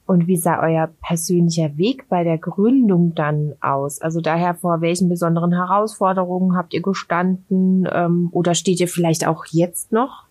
Und 0.06 0.28
wie 0.28 0.36
sah 0.36 0.62
euer 0.62 0.90
persönlicher 1.02 1.78
Weg 1.78 2.10
bei 2.10 2.24
der 2.24 2.38
Gründung 2.38 3.16
dann 3.16 3.54
aus? 3.62 4.02
Also 4.02 4.20
daher 4.20 4.54
vor 4.54 4.82
welchen 4.82 5.08
besonderen 5.08 5.54
Herausforderungen 5.54 6.58
habt 6.58 6.74
ihr 6.74 6.82
gestanden 6.82 7.88
ähm, 7.90 8.28
oder 8.32 8.54
steht 8.54 8.82
ihr 8.82 8.90
vielleicht 8.90 9.26
auch 9.26 9.46
jetzt 9.52 9.94
noch? 9.94 10.26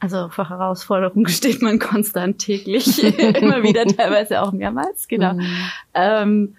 Also 0.00 0.28
vor 0.30 0.48
Herausforderungen 0.48 1.28
steht 1.28 1.60
man 1.60 1.78
konstant 1.78 2.38
täglich, 2.38 3.02
immer 3.40 3.62
wieder, 3.62 3.84
teilweise 3.84 4.42
auch 4.42 4.52
mehrmals, 4.52 5.06
genau. 5.08 5.34
Mhm. 5.34 5.46
Ähm, 5.92 6.56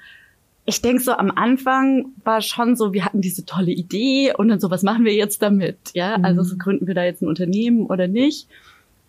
ich 0.66 0.82
denke 0.82 1.02
so 1.02 1.12
am 1.14 1.32
Anfang 1.32 2.08
war 2.24 2.42
schon 2.42 2.76
so, 2.76 2.94
wir 2.94 3.06
hatten 3.06 3.22
diese 3.22 3.46
tolle 3.46 3.72
Idee 3.72 4.34
und 4.36 4.50
dann 4.50 4.60
so, 4.60 4.72
was 4.72 4.82
machen 4.82 5.06
wir 5.06 5.14
jetzt 5.14 5.42
damit? 5.42 5.78
Ja, 5.94 6.18
mhm. 6.18 6.26
also 6.26 6.44
so 6.44 6.58
gründen 6.58 6.88
wir 6.88 6.96
da 6.96 7.04
jetzt 7.04 7.22
ein 7.22 7.28
Unternehmen 7.28 7.86
oder 7.86 8.08
nicht? 8.08 8.48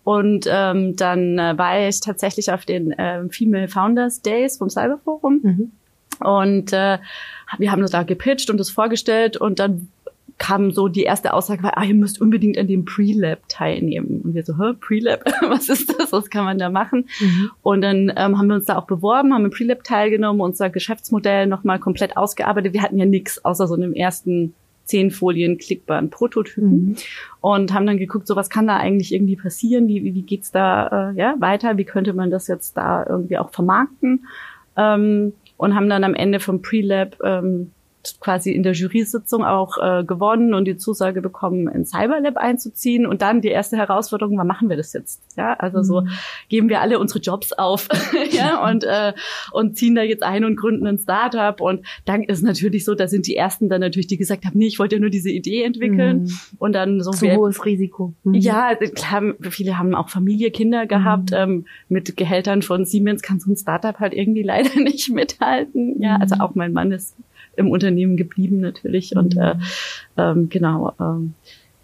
Und 0.07 0.47
ähm, 0.49 0.95
dann 0.95 1.37
äh, 1.37 1.57
war 1.57 1.85
ich 1.85 1.99
tatsächlich 1.99 2.49
auf 2.49 2.63
den 2.63 2.93
äh, 2.93 3.27
Female 3.27 3.67
Founders 3.67 4.21
Days 4.21 4.55
vom 4.55 4.69
Cyberforum. 4.69 5.41
Mhm. 5.43 5.71
Und 6.25 6.71
äh, 6.71 6.99
wir 7.57 7.71
haben 7.73 7.81
das 7.81 7.91
da 7.91 8.03
gepitcht 8.03 8.49
und 8.49 8.57
das 8.57 8.69
vorgestellt 8.69 9.35
und 9.35 9.59
dann 9.59 9.89
kam 10.37 10.71
so 10.71 10.87
die 10.87 11.03
erste 11.03 11.33
Aussage, 11.33 11.61
war, 11.61 11.77
ah, 11.77 11.83
ihr 11.83 11.93
müsst 11.93 12.21
unbedingt 12.21 12.57
an 12.57 12.67
dem 12.67 12.85
Pre-Lab 12.85 13.49
teilnehmen. 13.49 14.21
Und 14.23 14.33
wir 14.33 14.45
so, 14.45 14.57
hä, 14.57 14.75
Pre-Lab, 14.79 15.25
was 15.49 15.67
ist 15.67 15.93
das? 15.99 16.13
Was 16.13 16.29
kann 16.29 16.45
man 16.45 16.57
da 16.57 16.69
machen? 16.69 17.09
Mhm. 17.19 17.51
Und 17.61 17.81
dann 17.81 18.09
ähm, 18.15 18.37
haben 18.37 18.47
wir 18.47 18.55
uns 18.55 18.65
da 18.65 18.77
auch 18.77 18.87
beworben, 18.87 19.33
haben 19.33 19.43
im 19.43 19.51
Pre-Lab 19.51 19.83
teilgenommen, 19.83 20.39
unser 20.39 20.69
Geschäftsmodell 20.69 21.47
nochmal 21.47 21.79
komplett 21.79 22.15
ausgearbeitet. 22.15 22.71
Wir 22.71 22.81
hatten 22.81 22.97
ja 22.97 23.05
nichts 23.05 23.43
außer 23.43 23.67
so 23.67 23.73
einem 23.73 23.91
ersten 23.91 24.53
zehn 24.87 25.11
Folien 25.11 25.57
klickbaren 25.57 26.09
Prototypen 26.09 26.71
mhm. 26.71 26.95
und 27.41 27.73
haben 27.73 27.85
dann 27.85 27.97
geguckt, 27.97 28.27
so 28.27 28.35
was 28.35 28.49
kann 28.49 28.67
da 28.67 28.77
eigentlich 28.77 29.13
irgendwie 29.13 29.35
passieren? 29.35 29.87
Wie, 29.87 30.03
wie, 30.03 30.13
wie 30.13 30.23
geht's 30.23 30.51
da 30.51 31.11
äh, 31.11 31.17
ja, 31.17 31.35
weiter? 31.39 31.77
Wie 31.77 31.85
könnte 31.85 32.13
man 32.13 32.31
das 32.31 32.47
jetzt 32.47 32.75
da 32.77 33.05
irgendwie 33.07 33.37
auch 33.37 33.51
vermarkten? 33.51 34.25
Ähm, 34.75 35.33
und 35.57 35.75
haben 35.75 35.89
dann 35.89 36.03
am 36.03 36.13
Ende 36.13 36.39
vom 36.39 36.61
Pre-Lab 36.61 37.17
ähm, 37.23 37.71
quasi 38.19 38.51
in 38.51 38.63
der 38.63 38.73
Jury-Sitzung 38.73 39.43
auch 39.43 39.77
äh, 39.77 40.03
gewonnen 40.03 40.53
und 40.53 40.65
die 40.65 40.77
Zusage 40.77 41.21
bekommen, 41.21 41.67
in 41.67 41.85
Cyberlab 41.85 42.37
einzuziehen. 42.37 43.05
Und 43.05 43.21
dann 43.21 43.41
die 43.41 43.49
erste 43.49 43.77
Herausforderung, 43.77 44.37
wann 44.37 44.47
machen 44.47 44.69
wir 44.69 44.77
das 44.77 44.93
jetzt? 44.93 45.21
Ja, 45.37 45.53
also 45.53 45.83
so 45.83 46.01
mhm. 46.01 46.09
geben 46.49 46.69
wir 46.69 46.81
alle 46.81 46.99
unsere 46.99 47.19
Jobs 47.19 47.53
auf 47.53 47.87
ja, 48.31 48.67
und, 48.69 48.83
äh, 48.83 49.13
und 49.51 49.77
ziehen 49.77 49.95
da 49.95 50.01
jetzt 50.01 50.23
ein 50.23 50.43
und 50.43 50.55
gründen 50.55 50.87
ein 50.87 50.97
Startup. 50.97 51.59
Und 51.61 51.85
dann 52.05 52.23
ist 52.23 52.43
natürlich 52.43 52.85
so, 52.85 52.95
da 52.95 53.07
sind 53.07 53.27
die 53.27 53.35
ersten 53.35 53.69
dann 53.69 53.81
natürlich, 53.81 54.07
die 54.07 54.17
gesagt 54.17 54.45
haben, 54.45 54.57
nee, 54.57 54.67
ich 54.67 54.79
wollte 54.79 54.95
ja 54.95 55.01
nur 55.01 55.09
diese 55.09 55.29
Idee 55.29 55.63
entwickeln. 55.63 56.23
Mhm. 56.23 56.39
Und 56.59 56.73
dann 56.73 57.01
so. 57.01 57.11
Zu 57.11 57.21
wir, 57.21 57.35
hohes 57.35 57.65
Risiko. 57.65 58.13
Mhm. 58.23 58.33
Ja, 58.35 58.75
klar, 58.75 59.33
viele 59.49 59.77
haben 59.77 59.95
auch 59.95 60.09
Familie, 60.09 60.51
Kinder 60.51 60.85
gehabt. 60.85 61.31
Mhm. 61.31 61.37
Ähm, 61.37 61.65
mit 61.89 62.17
Gehältern 62.17 62.61
von 62.61 62.85
Siemens 62.85 63.21
kann 63.21 63.39
so 63.39 63.51
ein 63.51 63.55
Startup 63.55 63.99
halt 63.99 64.13
irgendwie 64.13 64.43
leider 64.47 64.79
nicht 64.79 65.09
mithalten. 65.09 66.01
Ja, 66.01 66.17
also 66.17 66.35
mhm. 66.35 66.41
auch 66.41 66.55
mein 66.55 66.73
Mann 66.73 66.91
ist 66.91 67.15
im 67.57 67.69
Unternehmen 67.69 68.17
geblieben 68.17 68.59
natürlich. 68.59 69.15
Und 69.15 69.35
mhm. 69.35 69.41
äh, 69.41 69.55
ähm, 70.17 70.49
genau, 70.49 70.93
ähm, 70.99 71.33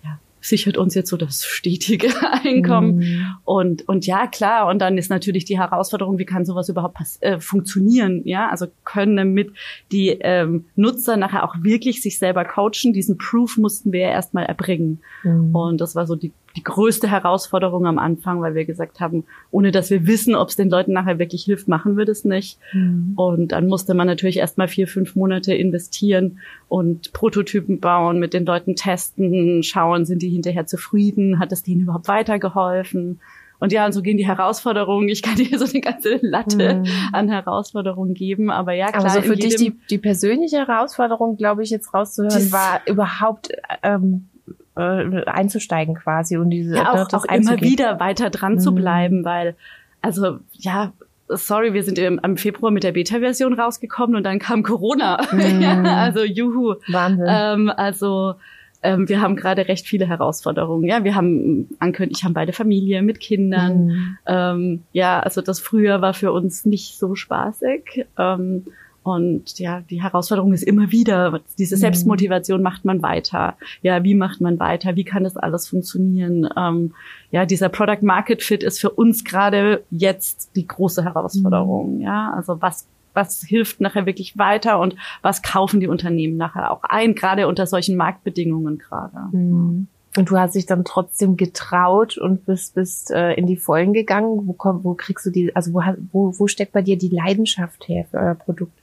ja, 0.03 0.19
sichert 0.39 0.77
uns 0.77 0.95
jetzt 0.95 1.09
so 1.09 1.17
das 1.17 1.43
stetige 1.45 2.07
Einkommen. 2.43 2.97
Mhm. 2.97 3.25
Und, 3.43 3.87
und 3.87 4.05
ja, 4.05 4.27
klar, 4.27 4.67
und 4.67 4.79
dann 4.79 4.97
ist 4.97 5.09
natürlich 5.09 5.45
die 5.45 5.59
Herausforderung, 5.59 6.17
wie 6.17 6.25
kann 6.25 6.45
sowas 6.45 6.69
überhaupt 6.69 6.97
äh, 7.19 7.39
funktionieren? 7.39 8.21
Ja, 8.25 8.49
also 8.49 8.67
können 8.85 9.17
damit 9.17 9.51
die 9.91 10.09
ähm, 10.09 10.65
Nutzer 10.75 11.17
nachher 11.17 11.43
auch 11.43 11.55
wirklich 11.61 12.01
sich 12.01 12.17
selber 12.17 12.45
coachen. 12.45 12.93
Diesen 12.93 13.17
Proof 13.17 13.57
mussten 13.57 13.91
wir 13.91 14.01
ja 14.01 14.09
erstmal 14.09 14.45
erbringen. 14.45 15.01
Mhm. 15.23 15.55
Und 15.55 15.81
das 15.81 15.95
war 15.95 16.07
so 16.07 16.15
die 16.15 16.31
die 16.55 16.63
größte 16.63 17.09
Herausforderung 17.09 17.87
am 17.87 17.97
Anfang, 17.97 18.41
weil 18.41 18.53
wir 18.53 18.65
gesagt 18.65 18.99
haben, 18.99 19.23
ohne 19.49 19.71
dass 19.71 19.89
wir 19.89 20.05
wissen, 20.05 20.35
ob 20.35 20.49
es 20.49 20.55
den 20.55 20.69
Leuten 20.69 20.93
nachher 20.93 21.19
wirklich 21.19 21.43
hilft, 21.43 21.67
machen 21.67 21.97
wir 21.97 22.05
das 22.05 22.25
nicht. 22.25 22.59
Mhm. 22.73 23.13
Und 23.15 23.51
dann 23.51 23.67
musste 23.67 23.93
man 23.93 24.07
natürlich 24.07 24.37
erstmal 24.37 24.67
vier, 24.67 24.87
fünf 24.87 25.15
Monate 25.15 25.53
investieren 25.53 26.39
und 26.67 27.11
Prototypen 27.13 27.79
bauen, 27.79 28.19
mit 28.19 28.33
den 28.33 28.45
Leuten 28.45 28.75
testen, 28.75 29.63
schauen, 29.63 30.05
sind 30.05 30.21
die 30.21 30.29
hinterher 30.29 30.67
zufrieden, 30.67 31.39
hat 31.39 31.51
es 31.51 31.63
denen 31.63 31.81
überhaupt 31.81 32.07
weitergeholfen? 32.07 33.19
Und 33.59 33.71
ja, 33.71 33.85
und 33.85 33.93
so 33.93 34.01
gehen 34.01 34.17
die 34.17 34.27
Herausforderungen. 34.27 35.07
Ich 35.07 35.21
kann 35.21 35.35
dir 35.35 35.57
so 35.57 35.63
eine 35.63 35.79
ganze 35.79 36.19
Latte 36.21 36.83
mhm. 36.83 36.85
an 37.13 37.29
Herausforderungen 37.29 38.13
geben. 38.13 38.51
Aber 38.51 38.73
ja, 38.73 38.91
klar. 38.91 39.05
Also 39.05 39.21
für 39.21 39.37
dich 39.37 39.55
die, 39.55 39.73
die 39.89 39.97
persönliche 39.97 40.57
Herausforderung, 40.67 41.37
glaube 41.37 41.63
ich, 41.63 41.69
jetzt 41.69 41.93
rauszuhören, 41.93 42.51
war 42.51 42.81
überhaupt 42.85 43.53
ähm, 43.81 44.27
äh, 44.75 45.25
einzusteigen 45.25 45.95
quasi 45.95 46.37
und 46.37 46.49
diese 46.49 46.75
ja, 46.75 46.93
auch, 46.93 47.13
auch 47.13 47.25
immer 47.25 47.61
wieder 47.61 47.99
weiter 47.99 48.29
dran 48.29 48.53
mhm. 48.53 48.59
zu 48.59 48.73
bleiben, 48.73 49.25
weil 49.25 49.55
also 50.01 50.39
ja 50.53 50.93
sorry, 51.29 51.73
wir 51.73 51.83
sind 51.83 51.97
im, 51.97 52.19
im 52.23 52.37
Februar 52.37 52.71
mit 52.71 52.83
der 52.83 52.91
Beta-Version 52.91 53.53
rausgekommen 53.53 54.15
und 54.15 54.23
dann 54.23 54.39
kam 54.39 54.63
Corona. 54.63 55.19
Mhm. 55.33 55.61
ja, 55.61 55.83
also 55.83 56.23
juhu. 56.23 56.75
Wahnsinn. 56.87 57.25
Ähm, 57.27 57.71
also 57.75 58.35
ähm, 58.83 59.09
wir 59.09 59.21
haben 59.21 59.35
gerade 59.35 59.67
recht 59.67 59.87
viele 59.87 60.05
Herausforderungen. 60.05 60.83
Ja, 60.87 61.03
wir 61.03 61.15
haben 61.15 61.69
angekündigt, 61.79 62.19
ich 62.19 62.23
habe 62.23 62.33
beide 62.33 62.53
Familie 62.53 63.01
mit 63.01 63.19
Kindern. 63.19 63.85
Mhm. 63.85 64.17
Ähm, 64.27 64.83
ja, 64.91 65.19
also 65.21 65.41
das 65.41 65.59
Frühjahr 65.59 66.01
war 66.01 66.13
für 66.13 66.31
uns 66.31 66.65
nicht 66.65 66.99
so 66.99 67.15
spaßig. 67.15 68.05
Ähm, 68.17 68.65
und 69.03 69.59
ja, 69.59 69.81
die 69.81 70.01
Herausforderung 70.01 70.53
ist 70.53 70.63
immer 70.63 70.91
wieder, 70.91 71.41
diese 71.57 71.75
mhm. 71.75 71.81
Selbstmotivation 71.81 72.61
macht 72.61 72.85
man 72.85 73.01
weiter. 73.01 73.55
Ja, 73.81 74.03
wie 74.03 74.15
macht 74.15 74.41
man 74.41 74.59
weiter? 74.59 74.95
Wie 74.95 75.03
kann 75.03 75.25
das 75.25 75.35
alles 75.37 75.67
funktionieren? 75.67 76.49
Ähm, 76.57 76.93
ja, 77.29 77.45
dieser 77.45 77.69
Product 77.69 78.01
Market 78.01 78.41
Fit 78.41 78.63
ist 78.63 78.79
für 78.79 78.89
uns 78.89 79.23
gerade 79.23 79.83
jetzt 79.91 80.55
die 80.55 80.67
große 80.67 81.03
Herausforderung. 81.03 81.95
Mhm. 81.95 82.01
Ja, 82.01 82.33
also 82.35 82.61
was 82.61 82.87
was 83.15 83.43
hilft 83.43 83.79
nachher 83.79 84.07
wirklich 84.07 84.39
weiter 84.39 84.79
und 84.79 84.95
was 85.21 85.43
kaufen 85.43 85.79
die 85.79 85.87
Unternehmen 85.87 86.35
nachher 86.35 86.71
auch 86.71 86.81
ein, 86.83 87.13
gerade 87.13 87.47
unter 87.47 87.67
solchen 87.67 87.95
Marktbedingungen 87.95 88.79
gerade. 88.79 89.17
Mhm. 89.31 89.87
Und 90.15 90.29
du 90.29 90.37
hast 90.37 90.53
dich 90.55 90.67
dann 90.67 90.85
trotzdem 90.85 91.37
getraut 91.37 92.17
und 92.17 92.45
bist, 92.45 92.75
bist 92.75 93.09
äh, 93.11 93.33
in 93.33 93.47
die 93.47 93.57
Vollen 93.57 93.93
gegangen. 93.93 94.47
Wo, 94.47 94.53
komm, 94.53 94.83
wo 94.83 94.93
kriegst 94.93 95.25
du 95.25 95.31
die, 95.31 95.55
also 95.55 95.73
wo, 95.73 95.81
wo, 96.11 96.39
wo 96.39 96.47
steckt 96.47 96.71
bei 96.71 96.83
dir 96.83 96.97
die 96.97 97.09
Leidenschaft 97.09 97.87
her 97.87 98.05
für 98.09 98.17
euer 98.17 98.35
Produkt? 98.35 98.73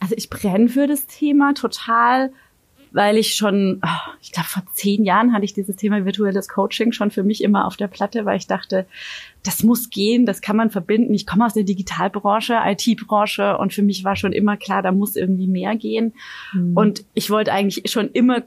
Also 0.00 0.14
ich 0.16 0.30
brenne 0.30 0.68
für 0.68 0.86
das 0.86 1.06
Thema 1.06 1.54
total, 1.54 2.32
weil 2.92 3.18
ich 3.18 3.34
schon, 3.34 3.80
oh, 3.84 4.12
ich 4.22 4.32
glaube, 4.32 4.48
vor 4.48 4.62
zehn 4.72 5.04
Jahren 5.04 5.32
hatte 5.32 5.44
ich 5.44 5.52
dieses 5.52 5.76
Thema 5.76 6.04
virtuelles 6.04 6.48
Coaching 6.48 6.92
schon 6.92 7.10
für 7.10 7.22
mich 7.22 7.42
immer 7.42 7.66
auf 7.66 7.76
der 7.76 7.88
Platte, 7.88 8.24
weil 8.24 8.38
ich 8.38 8.46
dachte, 8.46 8.86
das 9.44 9.62
muss 9.62 9.90
gehen, 9.90 10.26
das 10.26 10.40
kann 10.40 10.56
man 10.56 10.70
verbinden. 10.70 11.12
Ich 11.14 11.26
komme 11.26 11.44
aus 11.44 11.54
der 11.54 11.64
Digitalbranche, 11.64 12.58
IT-Branche 12.64 13.58
und 13.58 13.74
für 13.74 13.82
mich 13.82 14.04
war 14.04 14.16
schon 14.16 14.32
immer 14.32 14.56
klar, 14.56 14.82
da 14.82 14.92
muss 14.92 15.16
irgendwie 15.16 15.48
mehr 15.48 15.76
gehen. 15.76 16.14
Mhm. 16.52 16.76
Und 16.76 17.04
ich 17.14 17.30
wollte 17.30 17.52
eigentlich 17.52 17.90
schon 17.90 18.10
immer 18.10 18.42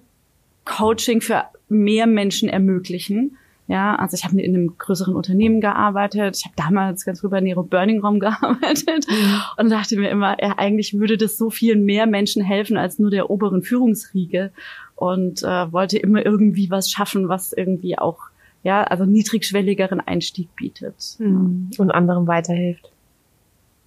Coaching 0.66 1.22
für 1.22 1.46
mehr 1.70 2.08
Menschen 2.08 2.50
ermöglichen. 2.50 3.38
Ja, 3.68 3.96
also 3.96 4.16
ich 4.16 4.26
habe 4.26 4.42
in 4.42 4.56
einem 4.56 4.78
größeren 4.78 5.16
Unternehmen 5.16 5.62
gearbeitet. 5.62 6.38
Ich 6.38 6.46
habe 6.46 6.56
damals 6.58 7.06
ganz 7.06 7.22
früh 7.22 7.30
bei 7.30 7.40
Nero 7.40 7.64
Burning 7.64 8.02
Raum 8.02 8.20
gearbeitet 8.20 9.08
mhm. 9.10 9.42
und 9.58 9.70
dachte 9.70 9.98
mir 9.98 10.10
immer, 10.10 10.42
ja, 10.42 10.56
eigentlich 10.58 10.98
würde 11.00 11.18
das 11.18 11.38
so 11.38 11.50
vielen 11.50 11.86
mehr 11.86 12.06
Menschen 12.06 12.44
helfen 12.44 12.78
als 12.78 13.00
nur 13.00 13.12
der 13.12 13.30
oberen 13.30 13.62
Führungsriege 13.62 14.52
und 14.96 15.44
äh, 15.44 15.72
wollte 15.72 15.98
immer 15.98 16.26
irgendwie 16.26 16.70
was 16.70 16.90
schaffen, 16.90 17.30
was 17.30 17.54
irgendwie 17.54 17.98
auch 17.98 18.20
ja, 18.64 18.84
also 18.84 19.06
niedrigschwelligeren 19.06 20.02
Einstieg 20.02 20.56
bietet. 20.56 21.16
Mhm. 21.18 21.72
Und 21.78 21.92
anderen 21.92 22.28
weiterhilft 22.28 22.91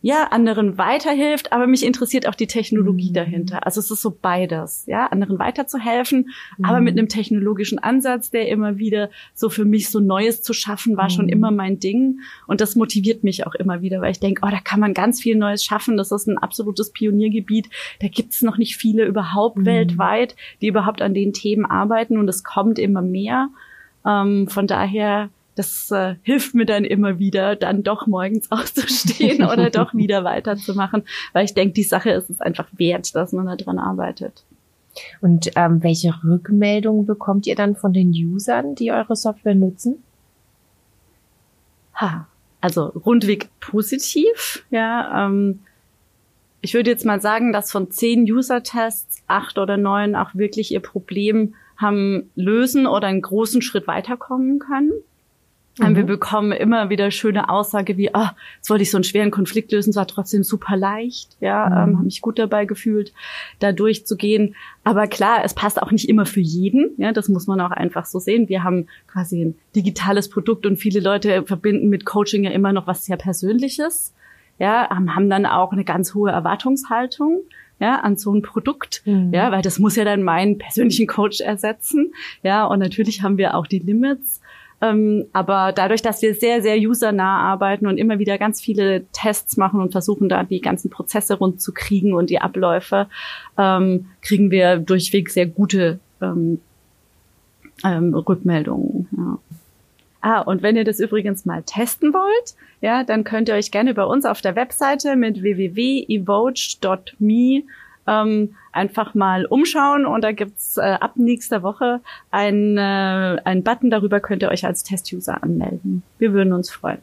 ja, 0.04 0.25
anderen 0.25 0.76
weiterhilft, 0.76 1.50
aber 1.54 1.66
mich 1.66 1.82
interessiert 1.82 2.28
auch 2.28 2.34
die 2.34 2.46
Technologie 2.46 3.08
mhm. 3.08 3.14
dahinter. 3.14 3.64
Also 3.64 3.80
es 3.80 3.90
ist 3.90 4.02
so 4.02 4.11
beides, 4.11 4.84
ja, 4.87 5.06
anderen 5.06 5.38
weiterzuhelfen, 5.38 6.28
mhm. 6.58 6.64
aber 6.66 6.82
mit 6.82 6.99
einem 6.99 7.08
technologischen 7.08 7.78
Ansatz, 7.78 8.28
der 8.30 8.49
immer 8.49 8.76
wieder 8.76 9.08
so 9.32 9.49
für 9.49 9.64
mich 9.64 9.88
so 9.88 10.00
Neues 10.00 10.42
zu 10.42 10.52
schaffen, 10.52 10.99
war 10.99 11.06
mhm. 11.06 11.11
schon 11.11 11.28
immer 11.30 11.50
mein 11.50 11.78
Ding. 11.78 12.20
Und 12.46 12.61
das 12.61 12.76
motiviert 12.76 13.25
mich 13.25 13.46
auch 13.46 13.54
immer 13.54 13.80
wieder, 13.80 14.02
weil 14.02 14.11
ich 14.11 14.20
denke, 14.20 14.42
oh, 14.44 14.50
da 14.50 14.61
kann 14.61 14.78
man 14.78 14.92
ganz 14.92 15.23
viel 15.23 15.37
Neues 15.37 15.64
schaffen. 15.64 15.96
Das 15.96 16.12
ist 16.12 16.26
ein 16.26 16.37
absolutes 16.37 16.90
Pioniergebiet. 16.90 17.70
Da 18.02 18.08
gibt's 18.08 18.42
noch 18.42 18.58
nicht 18.58 18.76
viele 18.76 19.06
überhaupt 19.06 19.56
mhm. 19.56 19.64
weltweit, 19.64 20.37
die 20.61 20.66
überhaupt 20.66 21.00
an 21.00 21.14
den 21.14 21.32
Themen 21.32 21.64
arbeiten 21.64 22.18
und 22.18 22.28
es 22.28 22.44
kommt 22.44 22.78
immer 22.78 23.00
mehr. 23.00 23.49
Ähm, 24.04 24.49
von 24.49 24.66
daher 24.66 25.30
das 25.54 25.90
äh, 25.90 26.16
hilft 26.23 26.54
mir 26.54 26.66
dann 26.66 26.84
immer 26.84 27.18
wieder, 27.18 27.56
dann 27.56 27.82
doch 27.82 28.06
morgens 28.06 28.50
aufzustehen 28.50 29.44
oder 29.44 29.70
doch 29.70 29.94
wieder 29.94 30.25
weiterzumachen, 30.25 31.04
weil 31.32 31.44
ich 31.44 31.54
denke, 31.54 31.75
die 31.75 31.82
Sache 31.82 32.11
ist 32.11 32.30
es 32.30 32.40
einfach 32.40 32.68
wert, 32.73 33.14
dass 33.14 33.32
man 33.32 33.46
daran 33.46 33.78
arbeitet. 33.78 34.44
Und 35.20 35.50
ähm, 35.56 35.82
welche 35.82 36.14
Rückmeldungen 36.23 37.06
bekommt 37.06 37.46
ihr 37.46 37.56
dann 37.56 37.76
von 37.76 37.92
den 37.92 38.11
Usern, 38.11 38.75
die 38.75 38.92
eure 38.92 39.16
Software 39.16 39.54
nutzen? 39.54 40.02
Ha, 41.96 42.26
also 42.61 42.87
rundweg 42.87 43.49
positiv. 43.61 44.64
Ja, 44.70 45.26
ähm, 45.26 45.61
ich 46.61 46.75
würde 46.75 46.90
jetzt 46.90 47.04
mal 47.04 47.20
sagen, 47.20 47.52
dass 47.52 47.70
von 47.70 47.90
zehn 47.90 48.23
User-Tests 48.23 49.23
acht 49.26 49.58
oder 49.58 49.76
neun 49.76 50.14
auch 50.14 50.34
wirklich 50.34 50.73
ihr 50.73 50.80
Problem 50.80 51.54
haben 51.76 52.30
lösen 52.37 52.87
oder 52.87 53.08
einen 53.08 53.20
großen 53.20 53.62
Schritt 53.62 53.87
weiterkommen 53.87 54.61
können. 54.61 54.92
Mhm. 55.78 55.97
Wir 55.97 56.04
bekommen 56.04 56.52
immer 56.52 56.88
wieder 56.88 57.11
schöne 57.11 57.49
Aussage 57.49 57.97
wie, 57.97 58.14
ah, 58.14 58.37
jetzt 58.57 58.71
wollte 58.71 58.83
ich 58.83 58.90
so 58.90 58.97
einen 58.97 59.04
schweren 59.04 59.31
Konflikt 59.31 59.73
lösen, 59.73 59.90
es 59.90 59.97
war 59.97 60.07
trotzdem 60.07 60.45
super 60.45 60.76
leicht, 60.76 61.37
ja, 61.40 61.66
mhm. 61.66 61.73
ähm, 61.73 61.97
habe 61.97 62.04
mich 62.04 62.21
gut 62.21 62.38
dabei 62.38 62.64
gefühlt, 62.64 63.12
da 63.59 63.73
durchzugehen. 63.73 64.54
Aber 64.85 65.07
klar, 65.09 65.40
es 65.45 65.54
passt 65.54 65.83
auch 65.83 65.90
nicht 65.90 66.09
immer 66.09 66.26
für 66.26 66.40
jeden, 66.40 66.93
ja, 66.97 67.12
das 67.12 67.28
muss 67.28 67.47
man 67.47 67.61
auch 67.61 67.73
einfach 67.73 68.07
so 68.07 68.19
sehen. 68.21 68.49
Wir 68.49 68.62
haben 68.62 68.87
quasi 69.09 69.45
ein 69.45 69.54
digitales 69.75 70.28
Produkt 70.28 70.64
und 70.66 70.76
viele 70.76 71.00
Leute 71.00 71.43
verbinden 71.45 71.88
mit 71.88 72.04
Coaching 72.04 72.45
ja 72.45 72.50
immer 72.52 72.73
noch 72.73 72.87
was 72.87 73.04
sehr 73.04 73.16
Persönliches, 73.16 74.14
ja, 74.59 74.88
haben 74.90 75.28
dann 75.28 75.47
auch 75.47 75.73
eine 75.73 75.85
ganz 75.85 76.14
hohe 76.14 76.31
Erwartungshaltung 76.31 77.43
ja, 77.81 78.00
an 78.00 78.16
so 78.16 78.33
ein 78.33 78.43
Produkt, 78.43 79.02
mhm. 79.04 79.33
ja, 79.33 79.50
weil 79.50 79.62
das 79.62 79.81
muss 79.81 79.97
ja 79.97 80.04
dann 80.04 80.23
meinen 80.23 80.59
persönlichen 80.59 81.09
Coach 81.09 81.40
ersetzen, 81.40 82.14
ja, 82.45 82.64
und 82.64 82.78
natürlich 82.78 83.23
haben 83.23 83.37
wir 83.37 83.57
auch 83.57 83.66
die 83.66 83.81
Limits, 83.81 84.40
ähm, 84.85 85.25
aber 85.33 85.73
dadurch, 85.73 86.03
dass 86.03 86.21
wir 86.21 86.35
sehr, 86.35 86.61
sehr 86.61 86.76
usernah 86.76 87.38
arbeiten 87.38 87.87
und 87.87 87.97
immer 87.97 88.19
wieder 88.19 88.37
ganz 88.37 88.61
viele 88.61 89.07
Tests 89.12 89.57
machen 89.57 89.81
und 89.81 89.93
versuchen, 89.93 90.29
da 90.29 90.43
die 90.43 90.61
ganzen 90.61 90.91
Prozesse 90.91 91.38
rund 91.38 91.62
zu 91.62 91.73
kriegen 91.73 92.12
und 92.12 92.29
die 92.29 92.41
Abläufe, 92.41 93.07
ähm, 93.57 94.07
kriegen 94.21 94.50
wir 94.50 94.76
durchweg 94.76 95.31
sehr 95.31 95.47
gute 95.47 96.00
ähm, 96.21 96.61
ähm, 97.83 98.12
Rückmeldungen. 98.14 99.09
Ja. 99.17 99.38
Ah, 100.21 100.41
und 100.41 100.62
wenn 100.62 100.76
ihr 100.76 100.85
das 100.85 101.00
übrigens 101.00 101.47
mal 101.47 101.62
testen 101.62 102.12
wollt, 102.12 102.55
ja, 102.81 103.05
dann 103.05 103.25
könnt 103.25 103.49
ihr 103.49 103.55
euch 103.55 103.71
gerne 103.71 103.95
bei 103.95 104.05
uns 104.05 104.26
auf 104.26 104.43
der 104.43 104.57
Webseite 104.57 105.17
mit 105.17 105.41
www.evoge.me 105.43 106.14
ähm, 108.06 108.54
einfach 108.73 109.14
mal 109.14 109.46
umschauen 109.46 110.06
und 110.06 110.23
da 110.23 110.32
gibt's 110.32 110.76
äh, 110.76 110.99
ab 111.00 111.12
nächster 111.16 111.62
Woche 111.62 112.00
einen, 112.30 112.76
äh, 112.76 113.40
einen 113.44 113.62
Button, 113.62 113.90
darüber 113.90 114.20
könnt 114.20 114.42
ihr 114.42 114.50
euch 114.50 114.66
als 114.66 114.82
Test-User 114.82 115.42
anmelden. 115.42 116.02
Wir 116.18 116.32
würden 116.32 116.52
uns 116.52 116.70
freuen. 116.70 116.99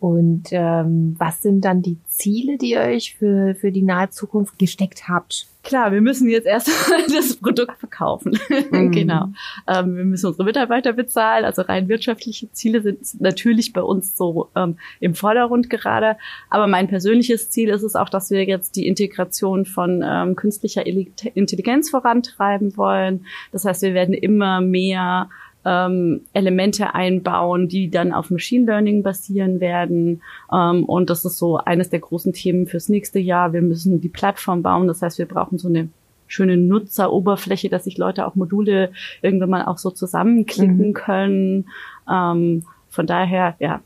Und 0.00 0.44
ähm, 0.50 1.14
was 1.18 1.42
sind 1.42 1.62
dann 1.62 1.82
die 1.82 1.98
Ziele, 2.08 2.56
die 2.56 2.70
ihr 2.70 2.80
euch 2.80 3.16
für, 3.16 3.54
für 3.54 3.70
die 3.70 3.82
nahe 3.82 4.08
Zukunft 4.08 4.58
gesteckt 4.58 5.08
habt? 5.08 5.46
Klar, 5.62 5.92
wir 5.92 6.00
müssen 6.00 6.30
jetzt 6.30 6.46
erst 6.46 6.70
das 7.14 7.36
Produkt 7.36 7.78
verkaufen. 7.78 8.38
Mhm. 8.70 8.92
genau. 8.92 9.28
Ähm, 9.66 9.96
wir 9.96 10.04
müssen 10.04 10.26
unsere 10.26 10.44
Mitarbeiter 10.44 10.92
bezahlen. 10.92 11.44
Also 11.44 11.62
rein 11.62 11.88
wirtschaftliche 11.88 12.50
Ziele 12.52 12.82
sind 12.82 13.20
natürlich 13.20 13.72
bei 13.72 13.82
uns 13.82 14.16
so 14.16 14.48
ähm, 14.54 14.76
im 15.00 15.14
Vordergrund 15.14 15.70
gerade. 15.70 16.16
Aber 16.50 16.66
mein 16.66 16.86
persönliches 16.88 17.50
Ziel 17.50 17.68
ist 17.68 17.82
es 17.82 17.96
auch, 17.96 18.08
dass 18.08 18.30
wir 18.30 18.44
jetzt 18.44 18.76
die 18.76 18.86
Integration 18.86 19.64
von 19.66 20.04
ähm, 20.06 20.36
künstlicher 20.36 20.86
Intelligenz 20.86 21.90
vorantreiben 21.90 22.76
wollen. 22.76 23.26
Das 23.50 23.64
heißt, 23.64 23.82
wir 23.82 23.94
werden 23.94 24.14
immer 24.14 24.60
mehr 24.60 25.28
ähm, 25.64 26.22
Elemente 26.32 26.94
einbauen, 26.94 27.68
die 27.68 27.90
dann 27.90 28.12
auf 28.12 28.30
Machine 28.30 28.66
Learning 28.66 29.02
basieren 29.02 29.60
werden. 29.60 30.22
Ähm, 30.52 30.84
und 30.84 31.10
das 31.10 31.24
ist 31.24 31.38
so 31.38 31.58
eines 31.58 31.90
der 31.90 32.00
großen 32.00 32.32
Themen 32.32 32.66
fürs 32.66 32.88
nächste 32.88 33.18
Jahr. 33.18 33.52
Wir 33.52 33.62
müssen 33.62 34.00
die 34.00 34.08
Plattform 34.08 34.62
bauen. 34.62 34.88
Das 34.88 35.02
heißt, 35.02 35.18
wir 35.18 35.26
brauchen 35.26 35.58
so 35.58 35.68
eine 35.68 35.88
schöne 36.26 36.56
Nutzeroberfläche, 36.56 37.68
dass 37.68 37.84
sich 37.84 37.98
Leute 37.98 38.26
auch 38.26 38.36
Module 38.36 38.92
irgendwann 39.20 39.50
mal 39.50 39.64
auch 39.64 39.78
so 39.78 39.90
zusammenklicken 39.90 40.88
mhm. 40.88 40.92
können. 40.94 41.68
Ähm, 42.10 42.64
von 42.88 43.06
daher, 43.06 43.56
ja, 43.58 43.80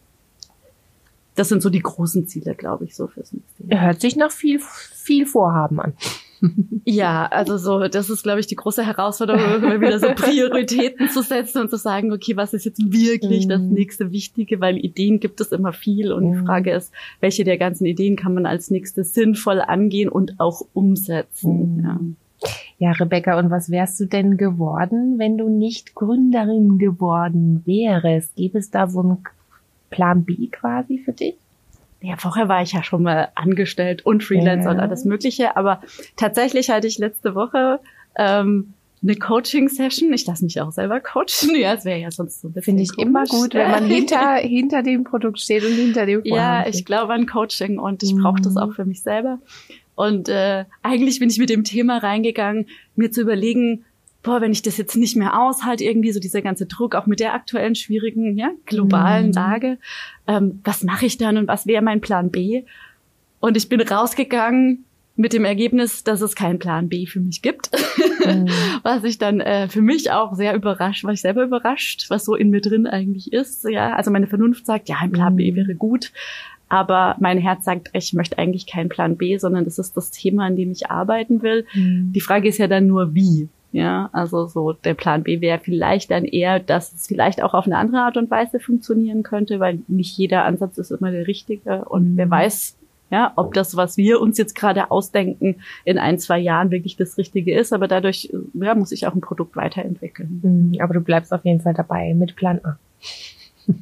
das 1.35 1.49
sind 1.49 1.63
so 1.63 1.71
die 1.71 1.81
großen 1.81 2.29
Ziele, 2.29 2.55
glaube 2.55 2.85
ich, 2.85 2.95
so 2.95 3.09
fürs 3.09 3.33
nächste 3.33 3.65
Jahr. 3.65 3.87
Hört 3.87 4.01
sich 4.01 4.17
nach 4.17 4.31
viel, 4.31 4.61
viel 4.61 5.27
Vorhaben 5.27 5.81
an. 5.81 5.95
Ja, 6.85 7.27
also 7.27 7.57
so, 7.57 7.89
das 7.89 8.11
ist, 8.11 8.25
glaube 8.25 8.41
ich, 8.41 8.47
die 8.47 8.57
große 8.57 8.85
Herausforderung, 8.85 9.63
immer 9.63 9.81
wieder 9.81 9.99
so 9.99 10.09
Prioritäten 10.15 11.09
zu 11.09 11.23
setzen 11.23 11.63
und 11.63 11.71
zu 11.71 11.77
sagen, 11.77 12.13
okay, 12.13 12.37
was 12.37 12.53
ist 12.53 12.65
jetzt 12.65 12.93
wirklich 12.93 13.49
das 13.49 13.61
mhm. 13.61 13.73
nächste 13.73 14.13
Wichtige, 14.13 14.61
weil 14.61 14.77
Ideen 14.77 15.19
gibt 15.21 15.41
es 15.41 15.53
immer 15.53 15.73
viel 15.73 16.13
und 16.13 16.25
die 16.25 16.39
mhm. 16.39 16.47
Frage 16.47 16.73
ist, 16.73 16.93
welche 17.21 17.45
der 17.45 17.57
ganzen 17.57 17.87
Ideen 17.87 18.17
kann 18.17 18.35
man 18.35 18.45
als 18.45 18.71
nächstes 18.71 19.15
sinnvoll 19.15 19.61
angehen 19.61 20.09
und 20.09 20.39
auch 20.39 20.63
umsetzen. 20.75 21.77
Mhm. 21.77 21.85
Ja. 21.85 22.01
Ja, 22.79 22.91
Rebecca, 22.93 23.39
und 23.39 23.51
was 23.51 23.71
wärst 23.71 23.99
du 24.01 24.07
denn 24.07 24.37
geworden, 24.37 25.19
wenn 25.19 25.39
du 25.39 25.49
nicht 25.49 25.95
Gründerin 25.95 26.79
geworden 26.79 27.63
wärst? 27.65 28.37
Gäbe 28.37 28.59
es 28.59 28.71
da 28.71 28.89
so 28.89 29.01
einen 29.01 29.19
Plan 29.91 30.25
B 30.25 30.49
quasi 30.49 30.99
für 30.99 31.13
dich? 31.13 31.37
Ja, 32.05 32.17
vorher 32.17 32.49
war 32.49 32.63
ich 32.63 32.73
ja 32.73 32.83
schon 32.83 33.03
mal 33.03 33.29
angestellt 33.35 34.05
und 34.05 34.23
Freelancer 34.23 34.69
ja. 34.69 34.75
und 34.75 34.81
alles 34.81 35.05
Mögliche, 35.05 35.57
aber 35.57 35.81
tatsächlich 36.17 36.71
hatte 36.71 36.87
ich 36.87 36.99
letzte 36.99 37.35
Woche 37.35 37.81
ähm, 38.17 38.75
eine 39.03 39.17
Coaching-Session. 39.17 40.13
Ich 40.13 40.27
lasse 40.27 40.45
mich 40.45 40.61
auch 40.61 40.73
selber 40.73 41.01
coachen. 41.01 41.55
Ja, 41.55 41.75
es 41.75 41.85
wäre 41.85 41.99
ja 41.99 42.11
sonst 42.11 42.41
so 42.41 42.49
ein 42.49 42.53
bisschen. 42.53 42.65
Finde 42.65 42.83
ich 42.83 42.95
komisch. 42.95 43.09
immer 43.09 43.25
gut, 43.25 43.55
wenn 43.55 43.71
man 43.71 43.87
hinter, 43.87 44.37
hinter 44.37 44.83
dem 44.83 45.05
Produkt 45.05 45.41
steht 45.41 45.65
und 45.65 45.73
hinter 45.73 46.07
dem 46.07 46.23
Vorhang 46.23 46.65
Ja, 46.65 46.67
ich 46.67 46.85
glaube 46.85 47.13
an 47.13 47.27
Coaching 47.27 47.79
und 47.79 48.03
ich 48.03 48.15
mhm. 48.15 48.23
brauche 48.23 48.41
das 48.41 48.57
auch 48.57 48.73
für 48.73 48.85
mich 48.85 49.03
selber. 49.03 49.39
Und 49.95 50.29
äh, 50.29 50.65
eigentlich 50.83 51.21
bin 51.21 51.31
ich 51.31 51.39
mit 51.39 51.51
dem 51.51 51.65
Thema 51.65 51.99
reingegangen, 51.99 52.67
mir 52.97 53.11
zu 53.11 53.21
überlegen, 53.21 53.85
boah, 54.25 54.41
wenn 54.41 54.51
ich 54.51 54.63
das 54.63 54.77
jetzt 54.79 54.97
nicht 54.97 55.17
mehr 55.17 55.39
aushalte, 55.39 55.85
irgendwie 55.85 56.11
so 56.11 56.19
dieser 56.19 56.43
ganze 56.43 56.67
Druck, 56.67 56.97
auch 56.97 57.07
mit 57.07 57.21
der 57.21 57.35
aktuellen 57.35 57.77
schwierigen, 57.77 58.37
ja, 58.37 58.51
globalen 58.67 59.29
mhm. 59.29 59.33
Lage, 59.33 59.79
ähm, 60.27 60.61
was 60.65 60.83
mache 60.83 61.07
ich 61.07 61.19
dann 61.19 61.37
und 61.37 61.47
was 61.47 61.67
wäre 61.67 61.83
mein 61.83 62.01
Plan 62.01 62.31
B? 62.31 62.65
Und 63.39 63.57
ich 63.57 63.69
bin 63.69 63.81
rausgegangen 63.81 64.85
mit 65.17 65.33
dem 65.33 65.45
Ergebnis, 65.45 66.03
dass 66.03 66.23
es 66.23 66.35
keinen 66.35 66.59
Plan 66.59 66.89
B 66.89 67.07
für 67.07 67.21
mich 67.21 67.43
gibt, 67.43 67.71
mhm. 68.25 68.49
was 68.83 69.05
ich 69.05 69.19
dann 69.19 69.41
äh, 69.41 69.69
für 69.69 69.83
mich 69.83 70.11
auch 70.11 70.35
sehr 70.35 70.55
überrascht, 70.55 71.05
war 71.05 71.13
ich 71.13 71.21
selber 71.21 71.45
überrascht, 71.45 72.07
was 72.09 72.25
so 72.25 72.35
in 72.35 72.51
mir 72.51 72.63
drin 72.63 72.87
eigentlich 72.87 73.33
ist. 73.33 73.65
Ja, 73.69 73.95
also 73.95 74.11
meine 74.11 74.27
Vernunft 74.27 74.67
sagt, 74.67 74.89
ja, 74.89 74.97
ein 75.01 75.13
Plan 75.13 75.35
mhm. 75.35 75.37
B 75.37 75.55
wäre 75.55 75.75
gut, 75.75 76.13
aber 76.71 77.17
mein 77.21 77.39
Herz 77.39 77.65
sagt, 77.65 77.91
ich 77.93 78.15
möchte 78.15 78.39
eigentlich 78.39 78.67
keinen 78.67 78.89
Plan 78.89 79.17
B, 79.17 79.37
sondern 79.37 79.65
das 79.65 79.79
ist 79.79 79.97
das 79.97 80.11
Thema, 80.11 80.47
an 80.47 80.57
dem 80.57 80.71
ich 80.73 80.91
arbeiten 80.91 81.43
will. 81.43 81.67
Mhm. 81.75 82.13
Die 82.13 82.21
Frage 82.21 82.49
ist 82.49 82.59
ja 82.59 82.67
dann 82.67 82.87
nur, 82.87 83.15
wie. 83.15 83.49
Ja, 83.75 84.09
also 84.13 84.47
so 84.47 84.73
der 84.73 84.95
Plan 84.95 85.25
B 85.25 85.41
wäre 85.41 85.59
vielleicht 85.59 86.13
dann 86.13 86.25
eher, 86.25 86.61
dass 86.61 86.93
es 86.93 87.09
vielleicht 87.09 87.43
auch 87.43 87.55
auf 87.55 87.67
eine 87.67 87.77
andere 87.77 88.03
Art 88.03 88.17
und 88.17 88.31
Weise 88.31 88.61
funktionieren 88.61 89.25
könnte, 89.25 89.59
weil 89.59 89.81
nicht 89.89 90.17
jeder 90.17 90.45
Ansatz 90.45 90.79
ist 90.79 90.93
immer 90.93 91.11
der 91.11 91.27
richtige 91.27 91.85
und 91.87 92.13
mhm. 92.13 92.17
wer 92.17 92.31
weiß, 92.31 92.77
ja, 93.11 93.33
ob 93.35 93.53
das, 93.53 93.77
was 93.77 93.97
wir 93.97 94.21
uns 94.21 94.39
jetzt 94.39 94.55
gerade 94.55 94.93
ausdenken, 94.93 95.57
in 95.85 95.99
ein, 95.99 96.21
zwei 96.21 96.39
Jahren 96.39 96.71
wirklich 96.71 96.97
das 96.97 97.19
Richtige 97.19 97.53
ist. 97.59 97.73
Aber 97.73 97.89
dadurch 97.89 98.33
ja, 98.55 98.77
muss 98.77 98.93
ich 98.93 99.09
auch 99.09 99.15
ein 99.15 99.21
Produkt 99.21 99.57
weiterentwickeln. 99.57 100.41
Mhm, 100.45 100.81
aber 100.81 100.95
du 100.95 101.01
bleibst 101.01 101.33
auf 101.33 101.45
jeden 101.45 101.61
Fall 101.61 101.75
dabei 101.75 102.15
mit 102.15 102.37
Plan 102.37 102.61
A. 102.63 102.79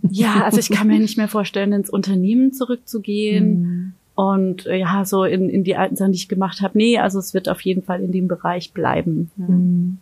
Ja, 0.08 0.42
also 0.42 0.58
ich 0.58 0.70
kann 0.70 0.86
mir 0.86 1.00
nicht 1.00 1.18
mehr 1.18 1.28
vorstellen, 1.28 1.72
ins 1.72 1.90
Unternehmen 1.90 2.54
zurückzugehen. 2.54 3.62
Mhm. 3.62 3.92
Und 4.14 4.66
äh, 4.66 4.76
ja, 4.76 5.04
so 5.04 5.24
in, 5.24 5.48
in 5.48 5.64
die 5.64 5.76
alten 5.76 5.96
Sachen, 5.96 6.12
die 6.12 6.18
ich 6.18 6.28
gemacht 6.28 6.60
habe. 6.60 6.76
Nee, 6.76 6.98
also 6.98 7.18
es 7.18 7.32
wird 7.32 7.48
auf 7.48 7.60
jeden 7.62 7.82
Fall 7.82 8.02
in 8.02 8.12
dem 8.12 8.28
Bereich 8.28 8.72
bleiben. 8.72 9.30
Ja. 9.36 9.46
Mhm. 9.46 9.98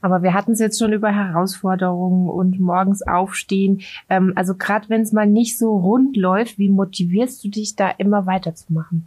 Aber 0.00 0.22
wir 0.22 0.32
hatten 0.32 0.52
es 0.52 0.60
jetzt 0.60 0.78
schon 0.78 0.92
über 0.92 1.10
Herausforderungen 1.10 2.28
und 2.28 2.60
morgens 2.60 3.02
aufstehen. 3.02 3.80
Ähm, 4.08 4.32
also 4.36 4.54
gerade 4.54 4.88
wenn 4.88 5.02
es 5.02 5.12
mal 5.12 5.26
nicht 5.26 5.58
so 5.58 5.76
rund 5.76 6.16
läuft, 6.16 6.58
wie 6.58 6.68
motivierst 6.68 7.42
du 7.42 7.48
dich 7.48 7.74
da 7.74 7.90
immer 7.90 8.26
weiterzumachen? 8.26 9.06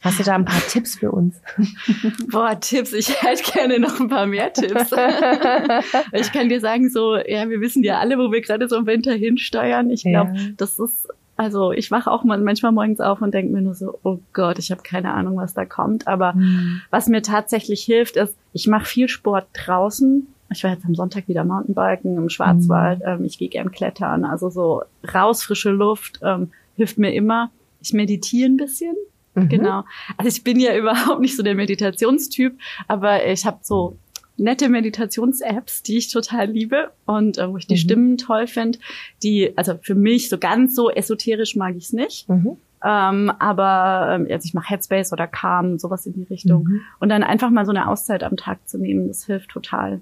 Hast 0.00 0.20
du 0.20 0.22
da 0.22 0.34
ein 0.34 0.44
paar 0.44 0.60
Tipps 0.68 0.96
für 0.96 1.10
uns? 1.10 1.40
Boah, 2.30 2.58
Tipps. 2.60 2.92
Ich 2.92 3.22
hätte 3.22 3.50
gerne 3.50 3.80
noch 3.80 3.98
ein 3.98 4.08
paar 4.08 4.26
mehr 4.26 4.52
Tipps. 4.52 4.92
ich 6.12 6.32
kann 6.32 6.48
dir 6.48 6.60
sagen, 6.60 6.88
so, 6.88 7.16
ja, 7.16 7.48
wir 7.48 7.60
wissen 7.60 7.82
ja 7.82 7.98
alle, 7.98 8.18
wo 8.18 8.30
wir 8.30 8.40
gerade 8.40 8.68
so 8.68 8.76
im 8.76 8.86
Winter 8.86 9.12
hinsteuern. 9.12 9.90
Ich 9.90 10.02
glaube, 10.02 10.32
ja. 10.36 10.42
das 10.56 10.78
ist 10.78 11.08
also 11.38 11.70
ich 11.70 11.92
wache 11.92 12.10
auch 12.10 12.24
manchmal 12.24 12.72
morgens 12.72 13.00
auf 13.00 13.22
und 13.22 13.32
denke 13.32 13.52
mir 13.52 13.62
nur 13.62 13.74
so, 13.74 13.96
oh 14.02 14.18
Gott, 14.32 14.58
ich 14.58 14.72
habe 14.72 14.82
keine 14.82 15.14
Ahnung, 15.14 15.36
was 15.36 15.54
da 15.54 15.64
kommt. 15.64 16.08
Aber 16.08 16.32
mhm. 16.32 16.82
was 16.90 17.06
mir 17.06 17.22
tatsächlich 17.22 17.84
hilft, 17.84 18.16
ist, 18.16 18.36
ich 18.52 18.66
mache 18.66 18.84
viel 18.84 19.08
Sport 19.08 19.46
draußen. 19.52 20.26
Ich 20.50 20.64
war 20.64 20.72
jetzt 20.72 20.84
am 20.84 20.96
Sonntag 20.96 21.28
wieder 21.28 21.44
Mountainbiken 21.44 22.16
im 22.16 22.28
Schwarzwald. 22.28 23.02
Mhm. 23.06 23.24
Ich 23.24 23.38
gehe 23.38 23.48
gern 23.48 23.70
klettern. 23.70 24.24
Also 24.24 24.50
so 24.50 24.82
raus, 25.14 25.44
frische 25.44 25.70
Luft 25.70 26.18
ähm, 26.24 26.50
hilft 26.74 26.98
mir 26.98 27.14
immer. 27.14 27.52
Ich 27.80 27.92
meditiere 27.92 28.50
ein 28.50 28.56
bisschen. 28.56 28.96
Mhm. 29.34 29.48
Genau. 29.48 29.84
Also 30.16 30.28
ich 30.28 30.42
bin 30.42 30.58
ja 30.58 30.76
überhaupt 30.76 31.20
nicht 31.20 31.36
so 31.36 31.44
der 31.44 31.54
Meditationstyp, 31.54 32.58
aber 32.88 33.24
ich 33.24 33.46
habe 33.46 33.58
so 33.62 33.96
nette 34.38 34.68
Meditations-Apps, 34.68 35.82
die 35.82 35.98
ich 35.98 36.10
total 36.10 36.50
liebe 36.50 36.90
und 37.06 37.38
äh, 37.38 37.50
wo 37.50 37.56
ich 37.56 37.66
die 37.66 37.74
mhm. 37.74 37.78
Stimmen 37.78 38.18
toll 38.18 38.46
finde. 38.46 38.78
Die, 39.22 39.56
also 39.56 39.74
für 39.82 39.94
mich 39.94 40.28
so 40.28 40.38
ganz 40.38 40.74
so 40.74 40.90
esoterisch 40.90 41.56
mag 41.56 41.74
ich 41.76 41.84
es 41.84 41.92
nicht. 41.92 42.28
Mhm. 42.28 42.56
Ähm, 42.84 43.32
aber 43.38 44.14
ähm, 44.14 44.28
also 44.30 44.46
ich 44.46 44.54
mache 44.54 44.68
Headspace 44.68 45.12
oder 45.12 45.26
Calm, 45.26 45.78
sowas 45.78 46.06
in 46.06 46.12
die 46.12 46.22
Richtung. 46.22 46.64
Mhm. 46.64 46.80
Und 47.00 47.08
dann 47.08 47.24
einfach 47.24 47.50
mal 47.50 47.64
so 47.64 47.72
eine 47.72 47.88
Auszeit 47.88 48.22
am 48.22 48.36
Tag 48.36 48.68
zu 48.68 48.78
nehmen, 48.78 49.08
das 49.08 49.26
hilft 49.26 49.50
total. 49.50 50.00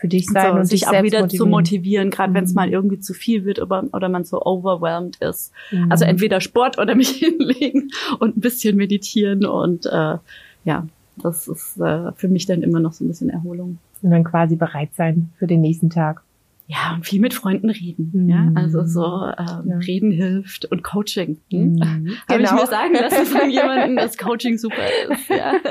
für 0.00 0.06
dich 0.06 0.26
sein 0.26 0.52
so, 0.52 0.58
und 0.60 0.64
sich 0.64 0.80
dich 0.82 0.88
auch 0.88 1.02
wieder 1.02 1.28
zu 1.28 1.44
motivieren. 1.44 1.50
motivieren, 1.50 2.10
gerade 2.10 2.32
wenn 2.32 2.44
es 2.44 2.50
Mhm. 2.50 2.54
mal 2.54 2.70
irgendwie 2.70 3.00
zu 3.00 3.14
viel 3.14 3.44
wird 3.44 3.60
oder, 3.60 3.84
oder 3.92 4.08
man 4.08 4.24
so 4.24 4.40
overwhelmed 4.44 5.16
ist. 5.16 5.52
Mhm. 5.72 5.90
Also 5.90 6.04
entweder 6.04 6.40
Sport 6.40 6.78
oder 6.78 6.94
mich 6.94 7.08
hinlegen 7.18 7.90
und 8.20 8.36
ein 8.36 8.40
bisschen 8.40 8.76
meditieren 8.76 9.44
und 9.44 9.86
äh, 9.86 10.18
ja, 10.64 10.86
das 11.22 11.48
ist 11.48 11.78
äh, 11.80 12.12
für 12.16 12.28
mich 12.28 12.46
dann 12.46 12.62
immer 12.62 12.80
noch 12.80 12.92
so 12.92 13.04
ein 13.04 13.08
bisschen 13.08 13.30
Erholung. 13.30 13.78
Und 14.02 14.10
dann 14.10 14.24
quasi 14.24 14.56
bereit 14.56 14.90
sein 14.96 15.30
für 15.38 15.46
den 15.46 15.60
nächsten 15.60 15.90
Tag. 15.90 16.22
Ja, 16.70 16.92
und 16.94 17.06
viel 17.06 17.20
mit 17.20 17.32
Freunden 17.32 17.70
reden. 17.70 18.10
Mhm. 18.12 18.28
Ja, 18.28 18.52
also 18.54 18.84
so 18.84 19.02
ähm, 19.24 19.68
Ja. 19.70 19.76
reden 19.78 20.10
hilft 20.10 20.66
und 20.66 20.84
Coaching. 20.84 21.38
Hm? 21.50 21.72
Mhm. 21.76 21.80
Habe 22.28 22.42
ich 22.42 22.48
Genau. 22.50 22.54
mir 22.60 22.66
sagen 22.66 22.92
lassen 22.92 23.24
von 23.24 23.50
jemandem, 23.50 23.96
dass 23.96 24.18
Coaching 24.18 24.58
super 24.58 24.82
ist. 25.10 25.28
Ja. 25.30 25.52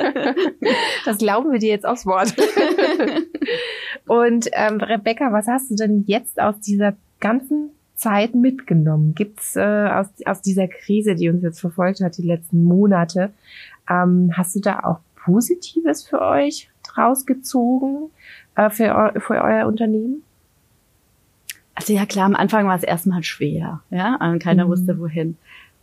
Das 1.05 1.19
glauben 1.19 1.51
wir 1.51 1.59
dir 1.59 1.69
jetzt 1.69 1.85
aufs 1.85 2.05
Wort. 2.05 2.33
Und 4.07 4.49
ähm, 4.53 4.77
Rebecca, 4.81 5.31
was 5.31 5.47
hast 5.47 5.69
du 5.71 5.75
denn 5.75 6.03
jetzt 6.07 6.39
aus 6.41 6.59
dieser 6.59 6.95
ganzen 7.19 7.71
Zeit 7.95 8.35
mitgenommen? 8.35 9.13
Gibt's 9.15 9.55
äh, 9.55 9.61
aus, 9.61 10.07
aus 10.25 10.41
dieser 10.41 10.67
Krise, 10.67 11.15
die 11.15 11.29
uns 11.29 11.43
jetzt 11.43 11.59
verfolgt 11.59 12.01
hat, 12.01 12.17
die 12.17 12.23
letzten 12.27 12.63
Monate, 12.63 13.31
ähm, 13.89 14.31
hast 14.35 14.55
du 14.55 14.59
da 14.59 14.79
auch 14.83 14.99
Positives 15.27 16.07
für 16.07 16.21
euch 16.21 16.69
draus 16.83 17.25
gezogen, 17.25 18.09
äh, 18.55 18.69
für, 18.69 18.95
eu 18.95 19.19
für 19.19 19.41
euer 19.43 19.67
Unternehmen? 19.67 20.23
Also 21.75 21.93
ja 21.93 22.05
klar, 22.05 22.25
am 22.25 22.35
Anfang 22.35 22.65
war 22.65 22.75
es 22.75 22.83
erstmal 22.83 23.23
schwer, 23.23 23.81
ja, 23.91 24.15
und 24.21 24.39
keiner 24.41 24.65
Mhm. 24.65 24.69
wusste 24.69 24.99
wohin. 24.99 25.37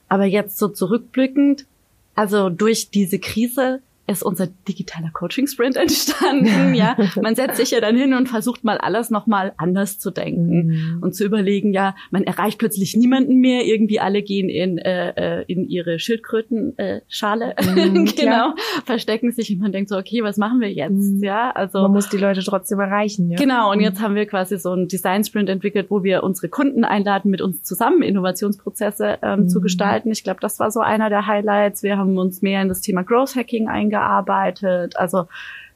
Aber 0.09 0.25
jetzt 0.25 0.59
so 0.59 0.69
zurückblickend, 0.69 1.67
also 2.15 2.49
durch 2.49 2.91
diese 2.91 3.19
Krise 3.19 3.81
ist 4.07 4.23
unser 4.23 4.49
digitaler 4.69 5.11
Coaching-Sprint 5.13 5.77
entstanden, 5.77 6.75
ja. 6.75 6.97
Man 7.23 7.35
setzt 7.35 7.57
sich 7.57 7.71
ja 7.71 7.81
dann 7.81 7.97
hin 7.97 8.13
und 8.15 8.29
versucht 8.29 8.63
mal 8.65 8.77
alles 8.79 9.11
nochmal 9.11 9.53
anders 9.57 9.99
zu 9.99 10.11
denken. 10.11 10.45
Mhm. 10.45 10.99
und 11.03 11.15
zu 11.15 11.25
überlegen, 11.25 11.73
ja, 11.73 11.95
man 12.11 12.25
erreicht 12.25 12.59
plötzlich 12.59 12.97
niemanden 12.97 13.37
mehr, 13.41 13.65
irgendwie 13.65 14.01
alle 14.01 14.23
gehen 14.23 14.49
in, 14.49 14.79
äh, 14.79 15.41
äh, 15.41 15.45
in 15.47 15.69
ihre 15.69 15.99
Schildkrötenschale, 15.99 17.55
äh. 17.57 17.63
Mhm, 17.75 18.05
genau, 18.17 18.53
klar. 18.53 18.55
verstecken 18.85 19.33
sich 19.33 19.51
und 19.53 19.61
man 19.61 19.73
denkt 19.73 19.89
so, 19.91 19.97
okay, 19.97 20.23
was 20.23 20.37
machen 20.37 20.61
wir 20.61 20.73
jetzt, 20.73 20.93
Mhm. 20.95 21.23
ja, 21.23 21.51
also 21.51 21.83
Man 21.83 21.93
muss 21.93 22.09
die 22.09 22.17
Leute 22.19 22.43
trotzdem 22.43 22.81
erreichen, 22.81 23.31
ja. 23.31 23.37
Genau, 23.39 23.71
und 23.71 23.79
Mhm. 23.79 23.85
jetzt 23.85 24.01
haben 24.01 24.15
wir 24.15 24.27
quasi 24.27 24.59
so 24.59 24.71
einen 24.73 24.89
Design 24.89 25.25
Sprint 25.25 25.49
entwickelt, 25.49 25.87
wo 25.91 26.03
wir 26.05 26.23
unsere 26.23 26.49
Kunden 26.49 26.85
einladen, 26.85 27.31
mit 27.31 27.41
uns 27.41 27.63
zusammen 27.63 28.03
Innovationsprozesse 28.03 29.19
ähm, 29.23 29.41
Mhm. 29.41 29.49
zu 29.49 29.61
gestalten. 29.61 30.11
Ich 30.11 30.25
glaube, 30.25 30.41
das 30.41 30.59
war 30.61 30.71
so 30.71 30.81
einer 30.81 31.09
der 31.11 31.27
Highlights. 31.27 31.83
Wir 31.83 31.97
haben 31.99 32.19
uns 32.19 32.43
mehr 32.43 32.63
in 32.63 32.69
das 32.69 32.81
Thema 32.81 33.03
Growth 33.03 33.35
Hacking 33.37 33.69
eingearbeitet. 33.95 34.97
Also 34.97 35.27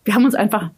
wir 0.04 0.14
haben 0.14 0.24
uns 0.24 0.35
einfach 0.35 0.70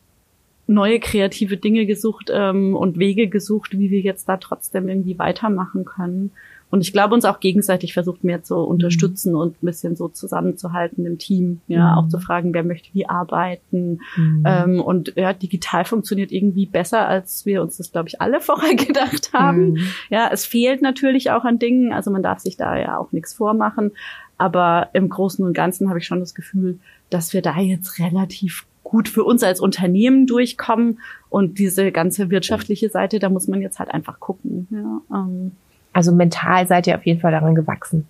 neue 0.66 1.00
kreative 1.00 1.56
Dinge 1.56 1.84
gesucht 1.86 2.30
ähm, 2.32 2.76
und 2.76 2.98
Wege 2.98 3.28
gesucht, 3.28 3.76
wie 3.76 3.90
wir 3.90 4.00
jetzt 4.00 4.28
da 4.28 4.36
trotzdem 4.36 4.88
irgendwie 4.88 5.18
weitermachen 5.18 5.84
können. 5.84 6.30
Und 6.70 6.82
ich 6.82 6.92
glaube, 6.92 7.14
uns 7.14 7.24
auch 7.24 7.40
gegenseitig 7.40 7.92
versucht 7.94 8.22
mehr 8.22 8.44
zu 8.44 8.54
unterstützen 8.58 9.34
und 9.34 9.60
ein 9.60 9.66
bisschen 9.66 9.96
so 9.96 10.06
zusammenzuhalten 10.06 11.04
im 11.04 11.18
Team. 11.18 11.60
Ja, 11.66 11.90
Mhm. 11.94 11.98
auch 11.98 12.08
zu 12.08 12.20
fragen, 12.20 12.54
wer 12.54 12.62
möchte 12.62 12.90
wie 12.94 13.08
arbeiten, 13.08 13.98
Mhm. 14.16 14.44
ähm, 14.46 14.80
und 14.80 15.12
ja, 15.16 15.32
digital 15.32 15.84
funktioniert 15.84 16.30
irgendwie 16.30 16.66
besser, 16.66 17.08
als 17.08 17.44
wir 17.44 17.60
uns 17.62 17.76
das, 17.78 17.90
glaube 17.90 18.06
ich, 18.08 18.20
alle 18.20 18.40
vorher 18.40 18.76
gedacht 18.76 19.32
haben. 19.32 19.72
Mhm. 19.72 19.78
Ja, 20.10 20.28
es 20.32 20.46
fehlt 20.46 20.80
natürlich 20.80 21.32
auch 21.32 21.44
an 21.44 21.58
Dingen, 21.58 21.92
also 21.92 22.12
man 22.12 22.22
darf 22.22 22.38
sich 22.38 22.56
da 22.56 22.78
ja 22.78 22.96
auch 22.98 23.10
nichts 23.10 23.34
vormachen. 23.34 23.90
Aber 24.38 24.90
im 24.92 25.08
Großen 25.08 25.44
und 25.44 25.52
Ganzen 25.54 25.88
habe 25.88 25.98
ich 25.98 26.06
schon 26.06 26.20
das 26.20 26.36
Gefühl, 26.36 26.78
dass 27.10 27.32
wir 27.32 27.42
da 27.42 27.58
jetzt 27.58 27.98
relativ 27.98 28.66
gut 28.82 29.08
für 29.08 29.24
uns 29.24 29.42
als 29.42 29.60
Unternehmen 29.60 30.26
durchkommen. 30.26 30.98
Und 31.28 31.58
diese 31.58 31.92
ganze 31.92 32.30
wirtschaftliche 32.30 32.88
Seite, 32.88 33.18
da 33.18 33.28
muss 33.28 33.46
man 33.46 33.60
jetzt 33.62 33.78
halt 33.78 33.90
einfach 33.90 34.18
gucken. 34.18 34.66
Ja, 34.70 35.00
ähm, 35.16 35.52
Also 35.92 36.12
mental 36.12 36.66
seid 36.66 36.86
ihr 36.86 36.96
auf 36.96 37.06
jeden 37.06 37.20
Fall 37.20 37.32
daran 37.32 37.54
gewachsen. 37.54 38.06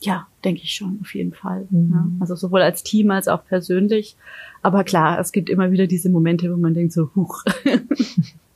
ja 0.00 0.26
denke 0.44 0.62
ich 0.62 0.74
schon, 0.74 0.98
auf 1.02 1.12
jeden 1.14 1.32
Fall. 1.32 1.66
Mhm. 1.70 1.90
Ja, 1.92 2.06
also 2.20 2.36
sowohl 2.36 2.62
als 2.62 2.84
Team 2.84 3.10
als 3.10 3.26
auch 3.26 3.44
persönlich. 3.44 4.14
Aber 4.62 4.84
klar, 4.84 5.18
es 5.18 5.32
gibt 5.32 5.50
immer 5.50 5.72
wieder 5.72 5.88
diese 5.88 6.08
Momente, 6.08 6.52
wo 6.52 6.56
man 6.56 6.72
denkt 6.74 6.92
so, 6.92 7.10
huch, 7.16 7.42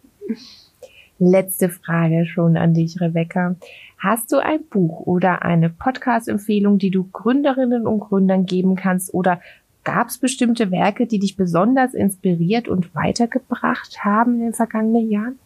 Letzte 1.23 1.69
Frage 1.69 2.25
schon 2.25 2.57
an 2.57 2.73
dich, 2.73 2.99
Rebecca. 3.01 3.55
Hast 3.99 4.33
du 4.33 4.39
ein 4.39 4.61
Buch 4.71 5.01
oder 5.01 5.43
eine 5.43 5.69
Podcast-Empfehlung, 5.69 6.79
die 6.79 6.91
du 6.91 7.07
Gründerinnen 7.13 7.87
und 7.87 8.01
Gründern 8.01 8.47
geben 8.47 8.75
kannst? 8.75 9.13
Oder 9.13 9.43
gab 9.85 10.09
es 10.09 10.19
bestimmte 10.19 10.71
Werke, 10.71 11.07
die 11.07 11.19
dich 11.19 11.37
besonders 11.37 11.95
inspiriert 11.95 12.69
und 12.69 12.95
weitergebracht 12.95 14.05
haben 14.05 14.35
in 14.35 14.41
den 14.41 14.55
vergangenen 14.55 15.11
Jahren? 15.11 15.39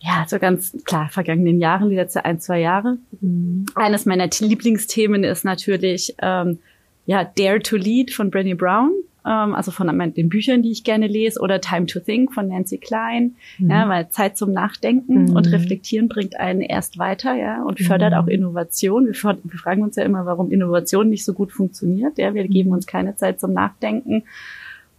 Ja, 0.00 0.24
so 0.26 0.38
ganz 0.38 0.74
klar, 0.84 1.10
vergangenen 1.10 1.60
Jahren, 1.60 1.90
die 1.90 1.96
letzten 1.96 2.20
ein, 2.20 2.40
zwei 2.40 2.60
Jahre. 2.60 2.98
Mhm. 3.20 3.66
Eines 3.74 4.06
meiner 4.06 4.28
Lieblingsthemen 4.38 5.24
ist 5.24 5.44
natürlich 5.44 6.14
ähm, 6.22 6.58
ja 7.04 7.24
Dare 7.24 7.60
to 7.60 7.76
Lead 7.76 8.12
von 8.12 8.30
Brené 8.30 8.56
Brown, 8.56 8.92
also 9.22 9.70
von 9.70 9.86
den 10.14 10.28
Büchern, 10.28 10.62
die 10.62 10.70
ich 10.70 10.84
gerne 10.84 11.06
lese, 11.06 11.40
oder 11.40 11.60
Time 11.60 11.86
to 11.86 12.00
Think 12.00 12.32
von 12.32 12.48
Nancy 12.48 12.78
Klein. 12.78 13.36
Ja, 13.58 13.88
weil 13.88 14.08
Zeit 14.08 14.36
zum 14.36 14.52
Nachdenken 14.52 15.24
Mhm. 15.26 15.36
und 15.36 15.50
Reflektieren 15.52 16.08
bringt 16.08 16.38
einen 16.40 16.60
erst 16.62 16.98
weiter, 16.98 17.34
ja, 17.34 17.62
und 17.62 17.80
fördert 17.80 18.12
Mhm. 18.12 18.18
auch 18.18 18.26
Innovation. 18.26 19.06
Wir, 19.06 19.14
wir 19.14 19.58
fragen 19.58 19.82
uns 19.82 19.96
ja 19.96 20.04
immer, 20.04 20.26
warum 20.26 20.50
Innovation 20.50 21.08
nicht 21.08 21.24
so 21.24 21.32
gut 21.34 21.52
funktioniert. 21.52 22.18
Ja, 22.18 22.32
wir 22.34 22.46
geben 22.48 22.70
uns 22.70 22.86
keine 22.86 23.16
Zeit 23.16 23.40
zum 23.40 23.52
Nachdenken. 23.52 24.22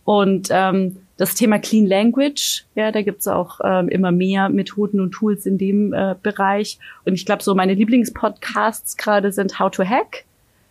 Und 0.03 0.47
ähm, 0.51 0.97
das 1.17 1.35
Thema 1.35 1.59
Clean 1.59 1.85
Language, 1.85 2.65
ja, 2.73 2.91
da 2.91 3.03
gibt's 3.03 3.27
auch 3.27 3.59
ähm, 3.63 3.87
immer 3.89 4.11
mehr 4.11 4.49
Methoden 4.49 4.99
und 4.99 5.11
Tools 5.11 5.45
in 5.45 5.57
dem 5.59 5.93
äh, 5.93 6.15
Bereich. 6.21 6.79
Und 7.05 7.13
ich 7.13 7.25
glaube, 7.25 7.43
so 7.43 7.53
meine 7.53 7.75
Lieblingspodcasts 7.75 8.97
gerade 8.97 9.31
sind 9.31 9.59
How 9.59 9.69
to 9.71 9.83
Hack, 9.83 10.25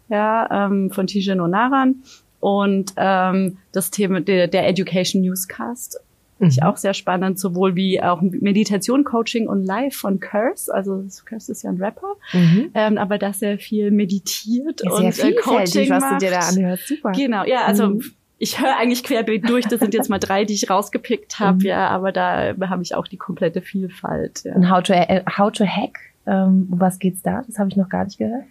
ja, 0.08 0.66
ähm, 0.66 0.90
von 0.90 1.06
Tijen 1.06 1.40
Onaran 1.40 1.96
und 2.40 2.92
ähm, 2.96 3.58
das 3.72 3.90
Thema 3.90 4.20
der, 4.20 4.48
der 4.48 4.66
Education 4.68 5.22
Newscast. 5.22 6.00
Ich 6.42 6.62
auch 6.62 6.78
sehr 6.78 6.94
spannend, 6.94 7.38
sowohl 7.38 7.76
wie 7.76 8.02
auch 8.02 8.22
Meditation, 8.22 9.04
Coaching 9.04 9.46
und 9.46 9.62
Live 9.62 9.94
von 9.94 10.20
Curse. 10.20 10.72
Also 10.72 11.04
Curse 11.26 11.52
ist 11.52 11.64
ja 11.64 11.68
ein 11.68 11.76
Rapper, 11.76 12.14
Mhm. 12.32 12.70
ähm, 12.72 12.96
aber 12.96 13.18
das 13.18 13.40
sehr 13.40 13.58
viel 13.58 13.90
meditiert 13.90 14.80
Ja, 14.82 14.90
und 14.90 15.04
äh, 15.18 15.34
Coaching 15.34 15.90
was 15.90 16.00
macht. 16.00 16.22
du 16.22 16.24
dir 16.26 16.30
da 16.30 16.38
anhörst. 16.38 16.88
Super. 16.88 17.12
Genau, 17.12 17.44
ja, 17.44 17.66
also 17.66 17.90
Mhm. 17.90 18.02
ich 18.38 18.58
höre 18.58 18.74
eigentlich 18.78 19.04
querbeet 19.04 19.50
durch. 19.50 19.66
Das 19.66 19.80
sind 19.80 19.92
jetzt 19.92 20.08
mal 20.08 20.18
drei, 20.18 20.46
die 20.46 20.54
ich 20.54 20.70
rausgepickt 20.70 21.40
habe, 21.40 21.58
Mhm. 21.58 21.66
ja, 21.66 21.88
aber 21.88 22.10
da 22.10 22.54
habe 22.70 22.82
ich 22.82 22.94
auch 22.94 23.06
die 23.06 23.18
komplette 23.18 23.60
Vielfalt. 23.60 24.40
Ja. 24.44 24.54
Und 24.54 24.70
How 24.70 24.82
to, 24.82 24.94
äh, 24.94 25.22
how 25.36 25.52
to 25.52 25.66
Hack, 25.66 25.98
ähm, 26.26 26.68
um 26.72 26.80
was 26.80 26.98
geht's 26.98 27.20
da? 27.20 27.42
Das 27.46 27.58
habe 27.58 27.68
ich 27.68 27.76
noch 27.76 27.90
gar 27.90 28.04
nicht 28.06 28.16
gehört. 28.16 28.44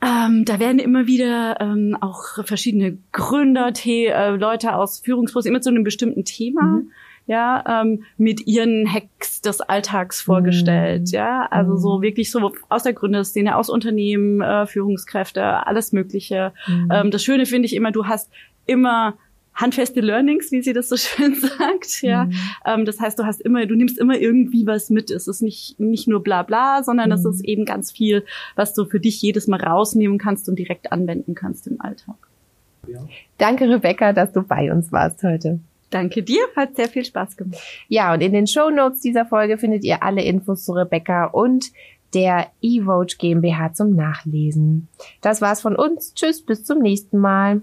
Ähm, 0.00 0.44
da 0.44 0.60
werden 0.60 0.78
immer 0.78 1.06
wieder 1.06 1.60
ähm, 1.60 1.96
auch 2.00 2.44
verschiedene 2.44 2.98
Gründer, 3.12 3.72
äh, 3.84 4.30
Leute 4.36 4.74
aus 4.74 5.00
Führungspositionen 5.00 5.56
immer 5.56 5.60
zu 5.62 5.70
einem 5.70 5.84
bestimmten 5.84 6.24
Thema. 6.24 6.62
Mhm. 6.62 6.90
Ja, 7.26 7.82
ähm, 7.82 8.04
mit 8.16 8.46
ihren 8.46 8.90
Hacks 8.90 9.42
des 9.42 9.60
Alltags 9.60 10.22
vorgestellt, 10.22 11.08
Mhm. 11.08 11.14
ja, 11.14 11.46
also 11.50 11.72
Mhm. 11.72 11.78
so 11.78 12.00
wirklich 12.02 12.30
so 12.30 12.52
aus 12.70 12.84
der 12.84 12.94
Gründerszene, 12.94 13.54
aus 13.54 13.68
Unternehmen, 13.68 14.40
äh, 14.40 14.66
Führungskräfte, 14.66 15.66
alles 15.66 15.92
Mögliche. 15.92 16.52
Mhm. 16.66 16.88
Ähm, 16.90 17.10
das 17.10 17.22
Schöne 17.22 17.44
finde 17.44 17.66
ich 17.66 17.74
immer, 17.76 17.92
du 17.92 18.06
hast 18.06 18.30
immer 18.64 19.18
handfeste 19.60 20.00
Learnings, 20.00 20.50
wie 20.52 20.62
sie 20.62 20.72
das 20.72 20.88
so 20.88 20.96
schön 20.98 21.34
sagt, 21.34 22.02
ja. 22.02 22.24
Mhm. 22.24 22.32
Ähm, 22.64 22.84
das 22.84 23.00
heißt, 23.00 23.18
du 23.18 23.24
hast 23.26 23.40
immer, 23.40 23.66
du 23.66 23.74
nimmst 23.74 23.98
immer 23.98 24.18
irgendwie 24.18 24.66
was 24.66 24.88
mit. 24.90 25.10
Es 25.10 25.28
ist 25.28 25.42
nicht, 25.42 25.78
nicht 25.78 26.08
nur 26.08 26.22
bla 26.22 26.42
bla, 26.42 26.82
sondern 26.82 27.12
es 27.12 27.24
Mhm. 27.24 27.30
ist 27.30 27.44
eben 27.44 27.64
ganz 27.64 27.92
viel, 27.92 28.24
was 28.56 28.72
du 28.74 28.84
für 28.86 29.00
dich 29.00 29.20
jedes 29.20 29.46
Mal 29.48 29.60
rausnehmen 29.60 30.18
kannst 30.18 30.48
und 30.48 30.58
direkt 30.58 30.92
anwenden 30.92 31.34
kannst 31.34 31.66
im 31.66 31.80
Alltag. 31.80 32.16
Danke, 33.36 33.68
Rebecca, 33.68 34.12
dass 34.12 34.32
du 34.32 34.42
bei 34.42 34.72
uns 34.72 34.90
warst 34.92 35.22
heute. 35.22 35.60
Danke 35.90 36.22
dir, 36.22 36.40
hat 36.56 36.76
sehr 36.76 36.88
viel 36.88 37.04
Spaß 37.04 37.36
gemacht. 37.36 37.58
Ja, 37.88 38.12
und 38.14 38.20
in 38.20 38.32
den 38.32 38.46
Show 38.46 38.70
Notes 38.70 39.00
dieser 39.00 39.26
Folge 39.26 39.58
findet 39.58 39.84
ihr 39.84 40.02
alle 40.02 40.22
Infos 40.22 40.64
zu 40.64 40.72
Rebecca 40.72 41.24
und 41.26 41.66
der 42.14 42.46
eVote 42.62 43.16
GmbH 43.18 43.72
zum 43.74 43.94
Nachlesen. 43.94 44.88
Das 45.20 45.40
war's 45.40 45.60
von 45.60 45.76
uns. 45.76 46.14
Tschüss, 46.14 46.42
bis 46.42 46.64
zum 46.64 46.78
nächsten 46.80 47.18
Mal. 47.18 47.62